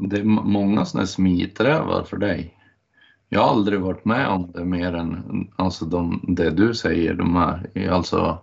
det 0.00 0.16
är 0.16 0.24
många 0.24 0.84
sådana 0.84 1.06
smiträvar 1.06 2.02
för 2.04 2.16
dig. 2.16 2.55
Jag 3.28 3.40
har 3.40 3.48
aldrig 3.48 3.80
varit 3.80 4.04
med 4.04 4.28
om 4.28 4.52
det 4.52 4.64
mer 4.64 4.94
än 4.94 5.48
alltså 5.56 5.84
de, 5.84 6.20
det 6.28 6.50
du 6.50 6.74
säger. 6.74 7.14
De 7.14 7.36
här, 7.36 7.88
alltså, 7.90 8.38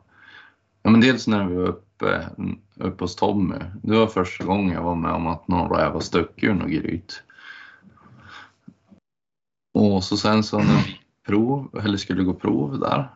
ja, 0.84 0.90
men 0.90 1.02
dels 1.02 1.28
när 1.28 1.46
vi 1.46 1.56
var 1.56 1.68
uppe, 1.68 2.30
uppe 2.76 3.04
hos 3.04 3.16
Tommy. 3.16 3.56
Det 3.82 3.98
var 3.98 4.08
första 4.08 4.46
gången 4.46 4.74
jag 4.74 4.84
var 4.84 4.96
med 4.96 5.12
om 5.12 5.28
att 5.28 5.48
någon 5.48 5.78
räv 5.78 5.94
var 5.94 6.00
stuckit 6.00 6.44
ur 6.44 6.54
något 6.54 6.70
gryt. 6.70 7.24
Och 9.74 10.04
så 10.04 10.18
sen 10.18 10.44
så 10.44 10.58
när 10.58 10.84
vi 10.86 11.00
prov, 11.28 11.80
eller 11.84 11.98
skulle 11.98 12.24
gå 12.24 12.34
prov 12.34 12.80
där. 12.80 13.10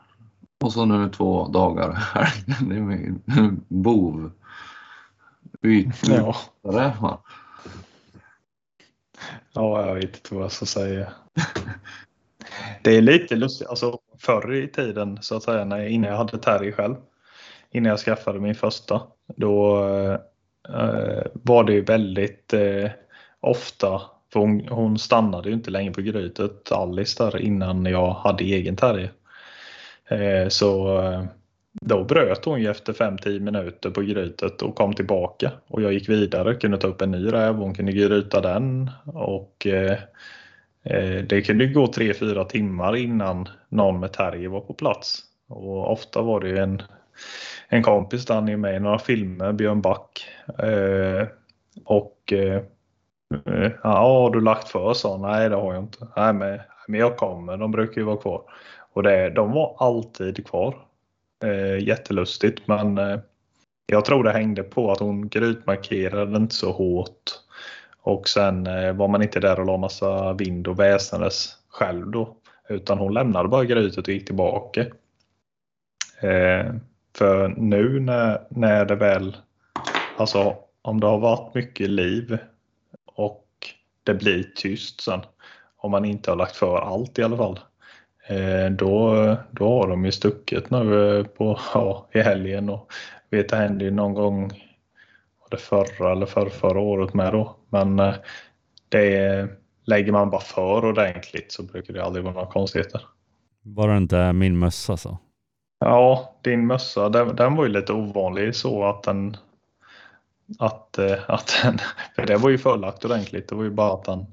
Och 0.63 0.73
så 0.73 0.85
nu 0.85 1.09
två 1.09 1.47
dagar 1.47 1.91
här. 1.93 2.33
Det 2.69 2.75
är 2.75 2.81
min 2.81 3.21
bov. 3.67 4.31
Yt, 5.63 6.07
Ja. 6.07 6.35
Ja, 9.57 9.87
jag 9.87 9.95
vet 9.95 10.03
inte 10.03 10.35
vad 10.35 10.43
jag 10.43 10.51
ska 10.51 10.65
säga. 10.65 11.11
Det 12.83 12.97
är 12.97 13.01
lite 13.01 13.35
lustigt. 13.35 13.67
Alltså, 13.67 13.99
förr 14.19 14.53
i 14.53 14.67
tiden, 14.67 15.17
så 15.21 15.37
att 15.37 15.43
säga, 15.43 15.65
när 15.65 15.77
jag, 15.77 15.89
innan 15.89 16.09
jag 16.09 16.17
hade 16.17 16.37
Terry 16.37 16.71
själv, 16.71 16.95
innan 17.71 17.89
jag 17.89 17.99
skaffade 17.99 18.39
min 18.39 18.55
första, 18.55 19.01
då 19.35 19.87
eh, 20.69 21.25
var 21.33 21.63
det 21.63 21.73
ju 21.73 21.81
väldigt 21.81 22.53
eh, 22.53 22.89
ofta, 23.39 24.01
för 24.33 24.39
hon, 24.39 24.67
hon 24.67 24.99
stannade 24.99 25.49
ju 25.49 25.55
inte 25.55 25.71
länge 25.71 25.91
på 25.91 26.01
grytet, 26.01 26.71
Alice 26.71 27.23
där, 27.23 27.37
innan 27.37 27.85
jag 27.85 28.13
hade 28.13 28.43
egen 28.43 28.75
Terry. 28.75 29.09
Eh, 30.07 30.47
så 30.47 31.01
eh, 31.01 31.23
då 31.81 32.03
bröt 32.03 32.45
hon 32.45 32.61
ju 32.61 32.71
efter 32.71 32.93
5-10 32.93 33.39
minuter 33.39 33.89
på 33.89 34.01
grytet 34.01 34.61
och 34.61 34.75
kom 34.75 34.93
tillbaka. 34.93 35.51
Och 35.67 35.81
jag 35.81 35.93
gick 35.93 36.09
vidare, 36.09 36.55
kunde 36.55 36.77
ta 36.77 36.87
upp 36.87 37.01
en 37.01 37.11
ny 37.11 37.33
räv, 37.33 37.55
hon 37.55 37.73
kunde 37.73 37.91
gryta 37.91 38.41
den. 38.41 38.91
Och 39.05 39.67
eh, 39.67 39.97
eh 40.83 41.23
det 41.29 41.41
kunde 41.41 41.65
gå 41.65 41.85
3-4 41.85 42.45
timmar 42.45 42.95
innan 42.95 43.49
någon 43.69 43.99
med 43.99 44.13
terrier 44.13 44.49
var 44.49 44.61
på 44.61 44.73
plats. 44.73 45.23
Och 45.49 45.91
ofta 45.91 46.21
var 46.21 46.39
det 46.39 46.49
ju 46.49 46.57
en, 46.57 46.81
en 47.67 47.83
kompis 47.83 48.25
där 48.25 48.35
han 48.35 48.49
är 48.49 48.57
med 48.57 48.75
i 48.75 48.79
några 48.79 48.99
filmer, 48.99 49.53
Björn 49.53 49.81
Back. 49.81 50.27
Eh, 50.59 51.27
och 51.85 52.33
eh, 52.33 52.61
eh 53.45 53.71
ja, 53.83 53.89
har 53.99 54.29
du 54.29 54.41
lagt 54.41 54.69
för? 54.69 54.93
sa. 54.93 55.17
Nej, 55.17 55.49
det 55.49 55.55
har 55.55 55.73
jag 55.73 55.83
inte. 55.83 56.07
Nej, 56.15 56.33
men, 56.33 56.59
men 56.87 56.99
jag 56.99 57.17
kommer, 57.17 57.57
de 57.57 57.71
brukar 57.71 58.01
ju 58.01 58.05
vara 58.05 58.17
kvar. 58.17 58.41
Och 58.93 59.03
det, 59.03 59.29
de 59.29 59.51
var 59.51 59.75
alltid 59.79 60.47
kvar. 60.47 60.75
Eh, 61.43 61.87
jättelustigt 61.87 62.67
men 62.67 62.97
eh, 62.97 63.19
jag 63.85 64.05
tror 64.05 64.23
det 64.23 64.31
hängde 64.31 64.63
på 64.63 64.91
att 64.91 64.99
hon 64.99 65.29
grytmarkerade 65.29 66.37
inte 66.37 66.55
så 66.55 66.71
hårt. 66.71 67.31
Och 68.01 68.29
sen 68.29 68.67
eh, 68.67 68.93
var 68.93 69.07
man 69.07 69.21
inte 69.21 69.39
där 69.39 69.59
och 69.59 69.65
la 69.65 69.77
massa 69.77 70.33
vind 70.33 70.67
och 70.67 70.79
väsnades 70.79 71.57
själv 71.69 72.11
då. 72.11 72.37
Utan 72.69 72.97
hon 72.97 73.13
lämnade 73.13 73.49
bara 73.49 73.65
grytet 73.65 74.07
och 74.07 74.13
gick 74.13 74.25
tillbaka. 74.25 74.81
Eh, 76.21 76.73
för 77.17 77.47
nu 77.47 77.99
när, 77.99 78.47
när 78.49 78.85
det 78.85 78.95
väl, 78.95 79.37
alltså 80.17 80.55
om 80.81 80.99
det 80.99 81.07
har 81.07 81.19
varit 81.19 81.55
mycket 81.55 81.89
liv 81.89 82.37
och 83.05 83.47
det 84.03 84.13
blir 84.13 84.43
tyst 84.55 85.01
sen. 85.01 85.21
Om 85.77 85.91
man 85.91 86.05
inte 86.05 86.31
har 86.31 86.35
lagt 86.35 86.55
för 86.55 86.77
allt 86.77 87.19
i 87.19 87.23
alla 87.23 87.37
fall. 87.37 87.59
Eh, 88.29 88.71
då, 88.71 89.35
då 89.51 89.79
har 89.81 89.87
de 89.87 90.05
ju 90.05 90.11
stuckit 90.11 90.69
nu 90.69 91.17
eh, 91.19 91.25
på, 91.25 91.59
ja, 91.73 92.07
i 92.13 92.19
helgen 92.19 92.69
och 92.69 92.91
vet 93.29 93.49
det 93.49 93.55
hände 93.55 93.85
ju 93.85 93.91
någon 93.91 94.13
gång 94.13 94.41
var 95.39 95.49
det 95.51 95.57
förra 95.57 96.11
eller 96.11 96.25
för, 96.25 96.49
förra 96.49 96.79
året 96.79 97.13
med 97.13 97.33
då. 97.33 97.55
Men 97.69 97.99
eh, 97.99 98.15
det 98.89 99.47
lägger 99.85 100.11
man 100.11 100.29
bara 100.29 100.41
för 100.41 100.85
ordentligt 100.85 101.51
så 101.51 101.63
brukar 101.63 101.93
det 101.93 102.03
aldrig 102.03 102.23
vara 102.23 102.33
några 102.33 102.47
konstigheter. 102.47 103.01
Bara 103.61 103.91
det 103.91 103.97
inte 103.97 104.33
min 104.33 104.59
mössa 104.59 104.97
så. 104.97 105.17
Ja, 105.79 106.35
din 106.41 106.67
mössa 106.67 107.09
den, 107.09 107.35
den 107.35 107.55
var 107.55 107.63
ju 107.63 107.69
lite 107.69 107.93
ovanlig 107.93 108.55
så 108.55 108.83
att 108.83 109.03
den 109.03 109.37
att, 110.59 110.99
att 111.27 111.59
den, 111.63 111.77
för 112.15 112.25
det 112.25 112.37
var 112.37 112.49
ju 112.49 112.57
förlagt 112.57 113.05
ordentligt. 113.05 113.49
Det 113.49 113.55
var 113.55 113.63
ju 113.63 113.69
bara 113.69 113.93
att 113.93 114.03
den, 114.03 114.25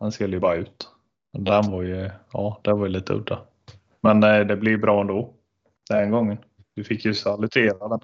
den 0.00 0.12
skulle 0.12 0.36
ju 0.36 0.40
bara 0.40 0.54
ut. 0.54 0.88
Den 1.32 1.70
var 1.70 1.82
ju, 1.82 2.10
ja, 2.32 2.60
det 2.64 2.72
var 2.72 2.86
ju 2.86 2.92
lite 2.92 3.12
udda. 3.12 3.40
Men 4.00 4.22
eh, 4.22 4.40
det 4.40 4.56
blir 4.56 4.76
bra 4.76 5.00
ändå. 5.00 5.34
Den 5.90 6.10
gången. 6.10 6.38
Du 6.76 6.84
fick 6.84 7.04
ju 7.04 7.14
salutera 7.14 7.88
den. 7.88 8.00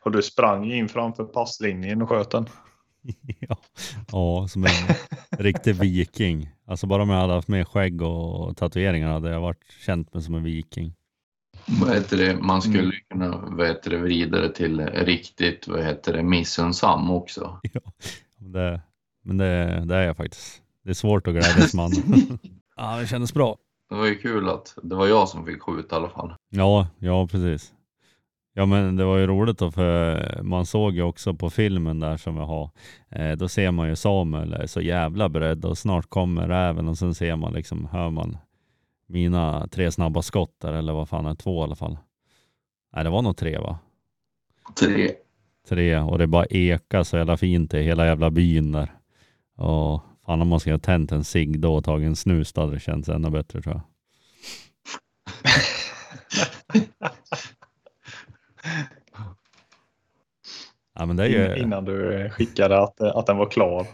Och 0.00 0.12
du 0.12 0.22
sprang 0.22 0.72
in 0.72 0.88
framför 0.88 1.24
passlinjen 1.24 2.02
och 2.02 2.08
sköt 2.08 2.30
den. 2.30 2.46
ja. 3.38 3.58
ja, 4.12 4.48
som 4.48 4.64
en 4.64 4.70
riktig 5.38 5.74
viking. 5.74 6.50
Alltså 6.66 6.86
bara 6.86 7.02
om 7.02 7.10
jag 7.10 7.20
hade 7.20 7.32
haft 7.32 7.48
med 7.48 7.68
skägg 7.68 8.02
och 8.02 8.56
tatueringar 8.56 9.12
hade 9.12 9.30
jag 9.30 9.40
varit 9.40 9.64
känt 9.86 10.14
mig 10.14 10.22
som 10.22 10.34
en 10.34 10.42
viking. 10.42 10.94
Vad 11.80 11.94
heter 11.94 12.16
det? 12.16 12.36
Man 12.36 12.62
skulle 12.62 12.94
ju 12.94 13.00
kunna 13.10 13.36
vad 13.36 13.66
heter 13.66 13.90
det, 13.90 13.96
vrida 13.96 14.40
det 14.40 14.54
till 14.54 14.80
riktigt 14.80 15.68
vad 15.68 15.84
heter 15.84 16.12
det, 16.12 16.22
missunnsam 16.22 17.10
också. 17.10 17.60
Ja, 17.72 17.80
det, 18.36 18.80
men 19.22 19.36
det, 19.36 19.84
det 19.84 19.96
är 19.96 20.02
jag 20.02 20.16
faktiskt. 20.16 20.62
Det 20.88 20.92
är 20.92 20.94
svårt 20.94 21.26
att 21.26 21.34
glädjas 21.34 21.74
man. 21.74 21.90
ja, 22.76 22.96
det 22.96 23.06
kändes 23.06 23.34
bra. 23.34 23.56
Det 23.88 23.94
var 23.94 24.06
ju 24.06 24.14
kul 24.14 24.48
att 24.48 24.74
det 24.82 24.94
var 24.94 25.06
jag 25.06 25.28
som 25.28 25.46
fick 25.46 25.62
skjuta 25.62 25.96
i 25.96 25.98
alla 25.98 26.08
fall. 26.08 26.34
Ja, 26.50 26.86
ja 26.98 27.26
precis. 27.26 27.72
Ja 28.54 28.66
men 28.66 28.96
det 28.96 29.04
var 29.04 29.18
ju 29.18 29.26
roligt 29.26 29.58
då 29.58 29.70
för 29.70 30.42
man 30.42 30.66
såg 30.66 30.94
ju 30.94 31.02
också 31.02 31.34
på 31.34 31.50
filmen 31.50 32.00
där 32.00 32.16
som 32.16 32.34
vi 32.34 32.40
har. 32.40 32.70
Eh, 33.08 33.32
då 33.32 33.48
ser 33.48 33.70
man 33.70 33.88
ju 33.88 33.96
Samuel 33.96 34.52
är 34.52 34.66
så 34.66 34.80
jävla 34.80 35.28
beredd 35.28 35.64
och 35.64 35.78
snart 35.78 36.10
kommer 36.10 36.48
räven 36.48 36.88
och 36.88 36.98
sen 36.98 37.14
ser 37.14 37.36
man 37.36 37.52
liksom, 37.52 37.88
hör 37.92 38.10
man 38.10 38.38
mina 39.06 39.68
tre 39.68 39.90
snabba 39.90 40.22
skott 40.22 40.54
där 40.60 40.72
eller 40.72 40.92
vad 40.92 41.08
fan 41.08 41.26
är 41.26 41.34
två 41.34 41.60
i 41.60 41.62
alla 41.62 41.76
fall. 41.76 41.98
Nej 42.94 43.04
det 43.04 43.10
var 43.10 43.22
nog 43.22 43.36
tre 43.36 43.58
va? 43.58 43.78
Tre. 44.80 45.10
Tre 45.68 45.98
och 45.98 46.18
det 46.18 46.26
bara 46.26 46.46
eka 46.50 47.04
så 47.04 47.16
jävla 47.16 47.36
fint 47.36 47.74
i 47.74 47.82
hela 47.82 48.06
jävla 48.06 48.30
byn 48.30 48.72
där. 48.72 48.92
Och 49.56 50.02
fan 50.28 50.42
om 50.42 50.48
man 50.48 50.60
skulle 50.60 50.74
ha 50.74 50.80
tänt 50.80 51.12
en 51.12 51.24
cigg 51.24 51.60
då 51.60 51.74
och 51.74 51.84
tagit 51.84 52.06
en 52.06 52.16
snus 52.16 52.52
då 52.52 52.60
hade 52.60 52.72
det 52.72 52.80
känts 52.80 53.08
ännu 53.08 53.30
bättre 53.30 53.62
tror 53.62 53.74
jag. 53.74 53.82
Ja 61.00 61.06
men 61.06 61.16
det 61.16 61.24
är 61.24 61.28
ju... 61.28 61.62
Innan 61.62 61.84
du 61.84 62.30
skickade 62.30 62.78
att, 62.78 63.00
att 63.00 63.26
den 63.26 63.36
var 63.36 63.50
klar. 63.50 63.86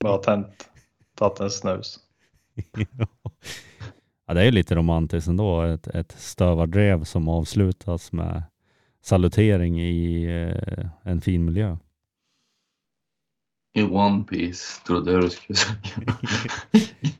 Bara 0.00 0.18
tänt, 0.18 0.68
tagit 1.16 1.40
en 1.40 1.50
snus. 1.50 1.98
ja, 4.26 4.34
det 4.34 4.40
är 4.40 4.44
ju 4.44 4.50
lite 4.50 4.74
romantiskt 4.74 5.28
ändå. 5.28 5.62
Ett, 5.62 5.86
ett 5.86 6.12
stövardrev 6.12 7.04
som 7.04 7.28
avslutas 7.28 8.12
med 8.12 8.42
salutering 9.02 9.80
i 9.80 10.24
eh, 10.24 10.86
en 11.02 11.20
fin 11.20 11.44
miljö. 11.44 11.76
I 13.74 13.82
One 13.82 14.24
Piece 14.24 14.82
trodde 14.86 15.12
jag 15.12 15.22
du 15.22 15.30
skulle 15.30 15.56
säga. 15.56 15.76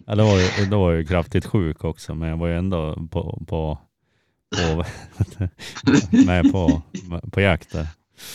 Ja, 0.07 0.15
det 0.15 0.23
var 0.23 0.38
ju, 0.38 0.67
det 0.67 0.77
var 0.77 0.93
ju 0.93 1.05
kraftigt 1.05 1.47
sjuk 1.47 1.85
också, 1.85 2.15
men 2.15 2.29
jag 2.29 2.37
var 2.37 2.49
ju 2.49 2.59
ändå 2.59 2.95
på, 3.11 3.45
på, 3.49 3.79
på 4.57 4.85
med 6.27 6.53
på, 6.53 6.83
på 7.33 7.41
jakt 7.41 7.73
där. 7.73 7.87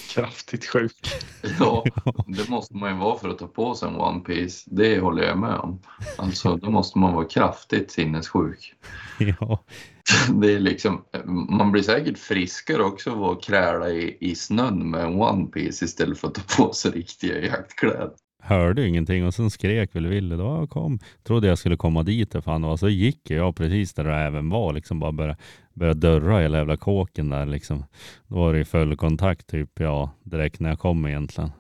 Kraftigt 0.09 0.65
sjuk. 0.65 1.07
Ja, 1.59 1.83
det 2.27 2.49
måste 2.49 2.75
man 2.75 2.91
ju 2.91 2.97
vara 2.97 3.17
för 3.17 3.29
att 3.29 3.39
ta 3.39 3.47
på 3.47 3.75
sig 3.75 3.89
en 3.89 3.95
One 3.95 4.19
Piece. 4.19 4.69
Det 4.71 4.99
håller 4.99 5.23
jag 5.23 5.37
med 5.37 5.55
om. 5.55 5.79
Alltså, 6.17 6.55
då 6.55 6.71
måste 6.71 6.99
man 6.99 7.13
vara 7.13 7.25
kraftigt 7.25 7.91
sinnessjuk. 7.91 8.73
Ja, 9.19 9.63
Det 10.41 10.53
är 10.53 10.59
liksom, 10.59 11.01
man 11.49 11.71
blir 11.71 11.81
säkert 11.83 12.17
friskare 12.17 12.83
också 12.83 13.11
av 13.11 13.23
att 13.23 13.43
kräla 13.43 13.89
i, 13.89 14.17
i 14.19 14.35
snön 14.35 14.91
med 14.91 15.03
en 15.03 15.21
One 15.21 15.45
Piece 15.47 15.85
istället 15.85 16.17
för 16.17 16.27
att 16.27 16.33
ta 16.35 16.63
på 16.63 16.73
sig 16.73 16.91
riktiga 16.91 17.39
jaktkläder. 17.45 18.11
hörde 18.43 18.81
ju 18.81 18.87
ingenting 18.87 19.25
och 19.25 19.33
sen 19.33 19.49
skrek 19.49 19.95
väl 19.95 20.07
Ville. 20.07 20.35
Då 20.35 20.67
kom. 20.67 20.99
Trodde 21.23 21.47
jag 21.47 21.57
skulle 21.57 21.77
komma 21.77 22.03
dit 22.03 22.31
för 22.31 22.41
fan 22.41 22.63
och 22.63 22.79
så 22.79 22.89
gick 22.89 23.29
jag 23.29 23.55
precis 23.55 23.93
där 23.93 24.03
räven 24.03 24.49
var 24.49 24.73
liksom 24.73 24.99
bara 24.99 25.11
började, 25.11 25.37
började 25.73 25.99
dörra 25.99 26.39
hela 26.39 26.57
jävla 26.57 26.77
kåken 26.77 27.29
där 27.29 27.45
liksom. 27.45 27.83
Då 28.27 28.35
var 28.35 28.53
det 28.53 28.59
i 28.59 28.65
full 28.65 28.97
kontakt 28.97 29.47
typ 29.47 29.69
ja 29.79 30.11
direkt 30.23 30.59
när 30.59 30.69
jag 30.69 30.79
kom 30.79 31.05
egentligen. 31.07 31.51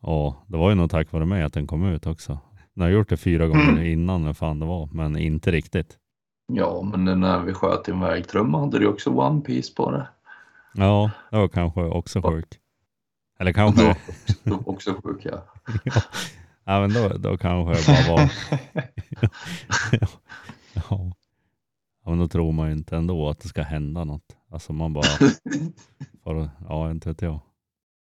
Och 0.00 0.34
det 0.46 0.56
var 0.56 0.68
ju 0.68 0.74
nog 0.74 0.90
tack 0.90 1.12
vare 1.12 1.26
mig 1.26 1.42
att 1.42 1.52
den 1.52 1.66
kom 1.66 1.84
ut 1.86 2.06
också. 2.06 2.38
Jag 2.74 2.84
har 2.84 2.90
gjort 2.90 3.08
det 3.08 3.16
fyra 3.16 3.46
gånger 3.48 3.68
Mm. 3.72 3.86
innan 3.86 4.24
hur 4.24 4.32
fan 4.32 4.58
det 4.58 4.66
var 4.66 4.88
men 4.92 5.16
inte 5.18 5.52
riktigt. 5.52 5.96
Ja, 6.52 6.82
men 6.82 7.20
när 7.20 7.40
vi 7.40 7.54
sköt 7.54 7.88
i 7.88 7.90
en 7.90 8.00
vägtrumma 8.00 8.60
hade 8.60 8.78
du 8.78 8.86
också 8.86 9.10
One 9.10 9.40
Piece 9.40 9.74
på 9.74 9.90
det. 9.90 10.08
Ja, 10.74 11.10
det 11.30 11.36
var 11.36 11.48
kanske 11.48 11.80
också 11.80 12.20
Ja. 12.22 12.30
sjuk. 12.30 12.58
Eller 13.38 13.52
kanske, 13.52 13.84
var 13.84 13.90
också, 14.46 14.70
också 14.70 14.94
sjuk 15.04 15.20
ja. 15.24 15.42
ja 16.64 16.80
men 16.80 16.92
då, 16.92 17.08
då 17.08 17.36
kanske 17.36 17.92
jag 17.92 18.06
bara 18.06 18.16
var 18.16 18.30
ja. 20.00 20.08
ja. 20.90 21.12
Men 22.04 22.18
då 22.18 22.28
tror 22.28 22.52
man 22.52 22.66
ju 22.66 22.72
inte 22.72 22.96
ändå 22.96 23.28
att 23.28 23.40
det 23.40 23.48
ska 23.48 23.62
hända 23.62 24.04
något. 24.04 24.36
Alltså 24.50 24.72
man 24.72 24.92
bara, 24.92 25.28
får, 26.24 26.50
ja 26.68 26.90
inte 26.90 27.08
vet 27.08 27.22
jag. 27.22 27.40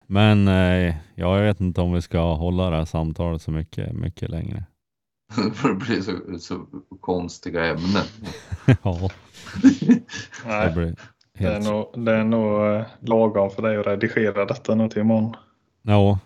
Men 0.06 0.48
eh, 0.48 0.94
ja, 1.14 1.36
jag 1.38 1.42
vet 1.42 1.60
inte 1.60 1.80
om 1.80 1.92
vi 1.92 2.02
ska 2.02 2.34
hålla 2.34 2.70
det 2.70 2.76
här 2.76 2.84
samtalet 2.84 3.42
så 3.42 3.50
mycket, 3.50 3.92
mycket 3.92 4.30
längre. 4.30 4.64
För 5.54 5.68
det 5.68 5.74
blir 5.74 6.00
så, 6.00 6.38
så 6.38 6.66
konstiga 7.00 7.66
ämnen. 7.66 8.04
ja, 8.82 9.10
det 9.62 10.00
Nej, 10.46 10.72
blir 10.72 10.94
det 11.38 11.44
är 11.44 11.52
helt... 11.52 11.64
nog, 11.64 12.04
det 12.04 12.12
är 12.12 12.24
nog 12.24 12.66
eh, 12.66 12.86
lagom 13.00 13.50
för 13.50 13.62
dig 13.62 13.76
att 13.76 13.86
redigera 13.86 14.44
detta 14.44 14.74
nu 14.74 14.88
till 14.88 15.00
imorgon. 15.00 15.36
Ja, 15.82 16.18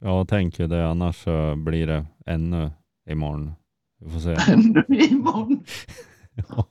jag 0.00 0.28
tänker 0.28 0.66
det. 0.66 0.86
Annars 0.86 1.22
så 1.22 1.56
blir 1.56 1.86
det 1.86 2.06
ännu 2.26 2.70
imorgon. 3.10 3.52
Vi 4.00 4.10
får 4.10 4.20
se. 4.20 4.36
Ännu 4.52 4.84
imorgon. 4.88 5.64
ja, 6.34 6.66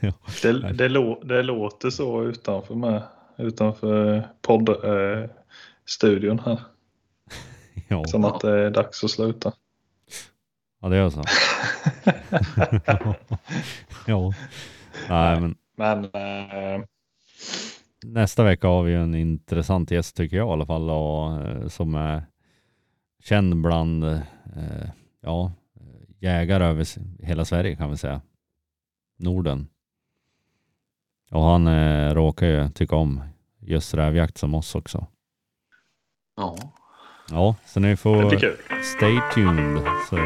ja. 0.00 0.12
Det, 0.42 0.72
det, 0.72 0.88
lå, 0.88 1.22
det 1.24 1.42
låter 1.42 1.90
så 1.90 2.22
utanför 2.24 2.74
med, 2.74 3.02
utanför 3.36 4.26
poddstudion 4.42 6.38
eh, 6.38 6.44
här. 6.44 6.60
ja. 7.88 8.04
Som 8.04 8.24
att 8.24 8.40
det 8.40 8.50
är 8.50 8.70
dags 8.70 9.04
att 9.04 9.10
sluta. 9.10 9.52
Ja, 10.80 10.88
det 10.88 10.96
gör 10.96 11.10
så. 11.10 11.22
ja. 14.06 14.32
Nej, 15.08 15.40
men 15.40 15.56
Men 15.76 16.04
eh, 16.04 16.84
nästa 18.04 18.44
vecka 18.44 18.68
har 18.68 18.82
vi 18.82 18.94
en 18.94 19.14
intressant 19.14 19.90
gäst 19.90 20.16
tycker 20.16 20.36
jag 20.36 20.48
i 20.48 20.52
alla 20.52 20.66
fall 20.66 20.90
och, 20.90 21.40
eh, 21.40 21.68
som 21.68 21.94
är 21.94 22.26
känd 23.24 23.62
bland 23.62 24.04
eh, 24.04 24.90
ja, 25.20 25.52
jägare 26.20 26.64
över 26.64 26.86
hela 27.24 27.44
Sverige 27.44 27.76
kan 27.76 27.90
vi 27.90 27.96
säga. 27.96 28.20
Norden. 29.16 29.68
Och 31.30 31.42
han 31.42 31.66
eh, 31.66 32.14
råkar 32.14 32.46
ju 32.46 32.68
tycka 32.68 32.96
om 32.96 33.22
just 33.60 33.94
rävjakt 33.94 34.38
som 34.38 34.54
oss 34.54 34.74
också. 34.74 35.06
Ja. 36.36 36.56
Ja, 37.30 37.54
så 37.66 37.80
ni 37.80 37.96
får 37.96 38.30
stay 38.82 39.20
tuned 39.34 39.82
så, 40.10 40.16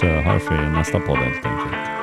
så 0.00 0.06
hörs 0.06 0.42
vi 0.50 0.54
i 0.54 0.70
nästa 0.70 1.00
podd 1.00 1.18
helt 1.18 1.46
enkelt. 1.46 1.93